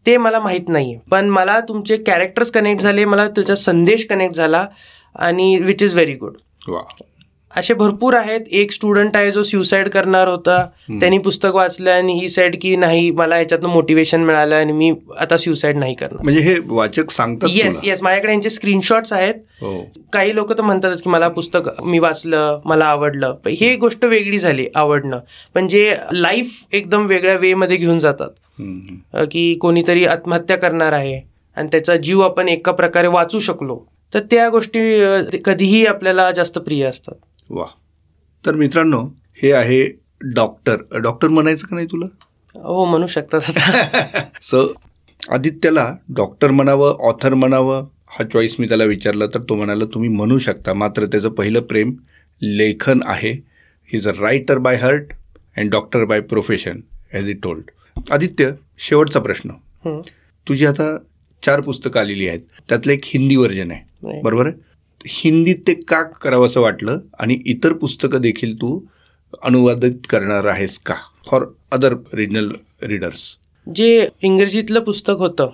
ते 0.07 0.17
मला 0.17 0.41
माहीत 0.41 0.69
नाही 0.69 0.99
पण 1.11 1.29
मला 1.29 1.61
तुमचे 1.61 1.97
कॅरेक्टर्स 1.97 2.51
कनेक्ट 2.51 2.83
झाले 2.83 3.05
मला 3.05 3.29
तुझा 3.29 3.55
संदेश 3.55 4.07
कनेक्ट 4.07 4.37
झाला 4.37 4.67
आणि 5.15 5.59
विच 5.59 5.83
इज 5.83 5.95
व्हेरी 5.95 6.15
गुड 6.15 6.37
असे 7.57 7.75
भरपूर 7.75 8.15
आहेत. 8.15 8.41
एक 8.51 8.73
स्टुडंट 8.73 9.17
आहे 9.17 9.31
जो 9.31 9.43
स्युसाईड 9.43 9.89
करणार 9.89 10.29
होता. 10.29 10.57
त्यांनी 10.91 11.19
पुस्तक 11.19 11.55
वाचलं 11.55 11.91
आणि 11.91 12.13
ही 12.13 12.29
साईड 12.29 12.57
की 12.63 12.75
नाही 12.77 13.11
मला 13.11 13.35
ह्याच्यातनं 13.35 13.69
मोटिवेशन 13.69 14.23
मिळालं 14.25 14.55
आणि 14.55 14.73
मी 14.73 14.93
आता 15.19 15.37
स्युसाईड 15.37 15.77
नाही 15.77 15.95
करणार. 15.95 16.23
म्हणजे 16.23 16.41
हे 16.41 16.57
वाचक 16.67 17.11
सांगतात 17.11 17.49
येस 17.53 17.81
येस 17.85 18.03
माझ्याकडे 18.03 18.33
यांचे 18.33 18.51
स्क्रीनशॉट्स 18.51 19.13
आहेत. 19.13 19.35
हो. 19.61 19.75
काही 20.13 20.35
लोक 20.35 20.53
तर 20.53 20.63
म्हणतातच 20.63 21.03
की 21.03 21.11
मला 21.11 21.29
पुस्तक 21.29 21.69
मी 21.85 21.99
वाचलं 21.99 22.61
मला 22.65 22.85
आवडलं. 22.85 23.35
हे 23.51 23.75
गोष्ट 23.77 24.05
वेगळी 24.05 24.39
झाली 24.39 24.67
आवडणं. 24.75 25.19
म्हणजे 25.55 25.97
लाईफ 26.13 26.63
एकदम 26.73 27.07
वेगळ्या 27.07 27.37
वे 27.37 27.55
मध्ये 27.55 27.77
घेऊन 27.77 27.99
जातात. 27.99 28.31
की 29.31 29.55
कोणीतरी 29.55 30.05
आत्महत्या 30.07 30.57
करणार 30.57 30.93
आहे 30.93 31.21
आणि 31.57 31.69
त्याचा 31.73 31.97
जीव 31.97 32.21
आपण 32.21 32.49
एका 32.49 32.73
प्रकारे 32.73 33.07
वाचू 33.07 33.39
शकलो 33.39 33.79
तर 34.15 34.21
त्या 34.21 34.49
गोष्टी 34.49 35.39
कधीही 35.45 35.85
आपल्याला 35.87 36.31
जास्त 36.31 36.59
प्रिय 36.59 36.85
असतात. 36.85 37.15
वा. 37.51 37.65
तर 38.45 38.55
मित्रांनो 38.55 39.03
हे 39.43 39.53
आहे 39.53 39.85
डॉक्टर. 40.35 40.77
डॉक्टर 40.99 41.29
म्हणायचं 41.29 41.67
का 41.67 41.75
नाही 41.77 41.87
तुला? 41.87 42.07
हो 42.55 42.85
म्हणू 42.85 43.07
शकतात 43.07 43.41
स 44.43 44.55
आदित्यला 45.31 45.89
डॉक्टर 46.17 46.51
म्हणावं 46.51 46.97
ऑथर 47.01 47.35
म्हणावं 47.35 47.87
हा 48.09 48.25
चॉईस 48.25 48.57
मी 48.59 48.69
त्याला 48.69 48.85
विचारला 48.85 49.27
तर 49.27 49.41
तो 49.49 49.55
म्हणाला 49.55 49.85
तुम्ही 49.85 50.09
म्हणू 50.09 50.39
शकता 50.39 50.73
मात्र 50.75 51.07
त्याचं 51.07 51.29
पहिलं 51.29 51.61
प्रेम 51.61 51.95
लेखन 52.43 53.01
आहे. 53.05 53.31
He 53.31 53.97
is 53.97 54.09
a 54.09 54.13
writer 54.21 54.59
by 54.59 54.77
heart 54.77 55.13
and 55.57 55.71
doctor 55.71 56.05
by 56.05 56.21
profession 56.21 56.81
as 57.13 57.29
it 57.29 57.43
told 57.43 57.71
Aditya 58.13 58.51
शेवटचा 58.79 59.21
प्रश्न. 59.21 59.51
तुझी 60.47 60.67
आता 60.67 60.97
चार 61.43 61.61
पुस्तकं 61.61 62.01
आलेली 62.01 62.29
आहेत. 62.29 62.41
त्यातलं 62.69 62.93
एक 62.93 63.01
हिंदी 63.05 63.37
व्हर्जन 63.37 63.71
आहे. 63.71 64.21
बरोबर 64.23 64.47
आहे? 64.47 64.55
हिंदीत 65.07 65.57
ते 65.67 65.75
का 65.75 66.03
करावं 66.03 66.47
असं 66.47 66.61
वाटलं? 66.61 66.99
आणि 67.21 67.39
इतर 67.47 67.73
पुस्तकं 67.73 68.21
देखील 68.21 68.55
तू 68.55 68.81
अनुवादित 69.43 70.07
करणार 70.11 70.45
आहेस 70.45 70.79
का? 70.79 70.95
फॉर 71.27 71.47
अदर 71.73 71.95
रिजनल 72.13 72.51
रीडर्स 72.83 73.23
जे 73.67 74.09
इंग्रजीतलं 74.23 74.81
पुस्तक 74.81 75.17
होतं 75.19 75.51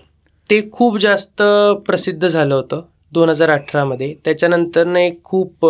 ते 0.51 0.61
खूप 0.73 0.97
जास्त 0.99 1.43
प्रसिद्ध 1.87 2.27
झालं 2.29 2.55
होतं 2.55 2.83
दोन 3.13 3.29
हजार 3.29 3.51
अठरामध्ये 3.51 4.15
त्याच्यानंतर 4.25 4.97
एक 4.97 5.23
खूप 5.25 5.67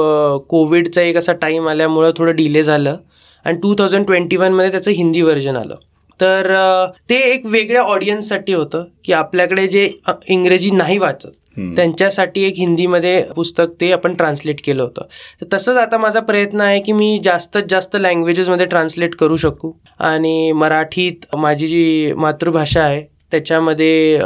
कोविडचा 0.49 1.03
एक 1.03 1.17
असा 1.17 1.33
टाईम 1.33 1.69
आल्यामुळं 1.69 2.11
थोडं 2.17 2.37
डिले 2.37 2.63
झालं. 2.63 2.97
आणि 3.45 3.57
टू 3.57 3.75
थाउजंड 3.75 4.07
ट्वेंटी 4.07 4.37
वनमध्ये 4.37 4.71
त्याचं 4.71 4.91
हिंदी 4.91 5.23
व्हर्जन 5.23 5.57
आलं. 5.57 5.75
तर 6.21 6.87
ते 7.11 7.17
एक 7.33 7.47
वेगळ्या 7.47 7.83
ऑडियन्ससाठी 7.83 8.53
होतं 8.53 8.85
की 9.05 9.13
आपल्याकडे 9.13 9.67
जे 9.67 9.85
इंग्रजी 10.29 10.71
नाही 10.71 10.99
वाचत 10.99 11.29
त्यांच्यासाठी 11.57 12.43
एक 12.45 12.55
हिंदीमध्ये 12.57 13.23
पुस्तक 13.37 13.73
ते 13.81 13.91
आपण 13.93 14.15
ट्रान्सलेट 14.15 14.61
केलं 14.65 14.83
होतं. 14.83 15.07
तर 15.41 15.47
तसंच 15.53 15.77
आता 15.77 15.99
माझा 15.99 16.21
प्रयत्न 16.21 16.61
आहे 16.61 16.81
की 16.83 16.93
मी 16.93 17.19
जास्तीत 17.25 17.65
जास्त 17.71 17.97
लँग्वेजेसमध्ये 17.97 18.67
ट्रान्सलेट 18.67 19.15
करू 19.15 19.37
शकू. 19.37 19.73
आणि 20.01 20.53
मराठीत 20.53 21.35
माझी 21.37 21.69
जी 21.69 22.13
मातृभाषा 22.17 22.83
आहे 22.83 23.03
त्याच्यामध्ये 23.31 24.19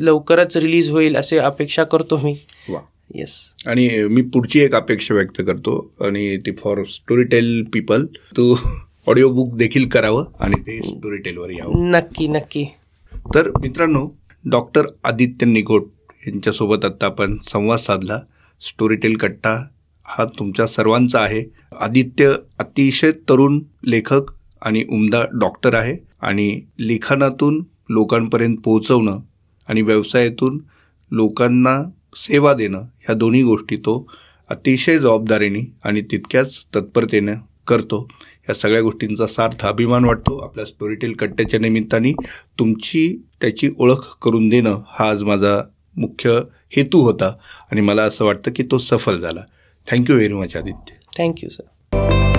लवकरच 0.00 0.56
रिलीज 0.56 0.90
होईल 0.90 1.16
असे 1.16 1.38
अपेक्षा 1.38 1.84
करतो 1.84 2.20
मी. 2.24 2.34
येस 3.14 3.32
आणि 3.66 3.88
मी 4.04 4.22
पुढची 4.22 4.60
एक 4.60 4.74
अपेक्षा 4.74 5.14
व्यक्त 5.14 5.40
करतो 5.40 5.76
आणि 6.06 6.36
ती 6.46 6.52
फॉर 6.58 6.82
स्टोरी 6.88 7.22
टेल 7.24 7.62
पीपल 7.72 8.04
तू 8.36 8.54
ऑडिओ 9.08 9.28
बुक 9.32 9.54
देखील 9.56 9.88
करावं 9.88 10.24
आणि 10.40 10.60
ते 10.66 10.80
स्टोरी 10.82 11.16
टेलवर 11.18 11.50
यावं. 11.50 11.88
नक्की 11.90 12.26
नक्की. 12.28 12.64
तर 13.34 13.50
मित्रांनो 13.60 14.06
डॉक्टर 14.44 14.86
आदित्य 15.04 15.46
निगोट 15.46 15.86
यांच्यासोबत 16.26 16.84
आत्ता 16.84 17.06
आपण 17.06 17.36
संवाद 17.48 17.78
साधला. 17.78 18.20
स्टोरीटेल 18.60 19.16
कट्टा 19.16 19.64
हा 20.04 20.24
तुमच्या 20.24 20.66
सर्वांचा 20.66 21.20
आहे. 21.20 21.44
आदित्य 21.80 22.34
अतिशय 22.58 23.12
तरुण 23.12 23.60
लेखक 23.84 24.32
आणि 24.62 24.84
उमदा 24.88 25.24
डॉक्टर 25.40 25.74
आहे. 25.74 25.96
आणि 26.20 26.60
लिखाणातून 26.80 27.64
लोकांपर्यंत 27.88 28.56
पोहोचवणं 28.64 29.18
आणि 29.68 29.82
व्यवसायातून 29.82 30.60
लोकांना 31.10 31.90
सेवा 32.16 32.52
देणं 32.54 32.78
ह्या 32.78 33.14
दोन्ही 33.14 33.42
गोष्टी 33.42 33.76
तो 33.76 34.10
अतिशय 34.48 34.98
जबाबदारीने 34.98 35.72
आणि 35.84 36.02
तितक्याच 36.02 36.66
तत्परतेनं 36.74 37.34
करतो. 37.66 38.08
या 38.48 38.54
सगळ्या 38.54 38.82
गोष्टींचा 38.82 39.26
सार्थ 39.26 39.66
अभिमान 39.66 40.04
वाटतो. 40.04 40.38
आपल्या 40.38 40.64
स्टोरीटेल 40.64 41.12
कट्ट्याच्या 41.12 41.60
निमित्ताने 41.60 42.12
तुमची 42.58 43.22
त्याची 43.40 43.70
ओळख 43.78 44.16
करून 44.22 44.48
देणं 44.48 44.82
हा 44.88 45.10
आज 45.10 45.24
माझा 45.24 45.62
मुख्य 45.98 46.40
हेतू 46.76 47.00
होता 47.00 47.28
आणि 47.70 47.80
मला 47.80 48.02
असं 48.02 48.24
वाटतं 48.24 48.50
की 48.56 48.62
तो 48.62 48.78
सफल 48.78 49.20
झाला. 49.20 49.40
Thank you 49.86 50.16
very 50.16 50.34
much 50.34 50.56
Aditya. 50.56 50.94
Thank you 51.18 51.48
sir 51.48 52.37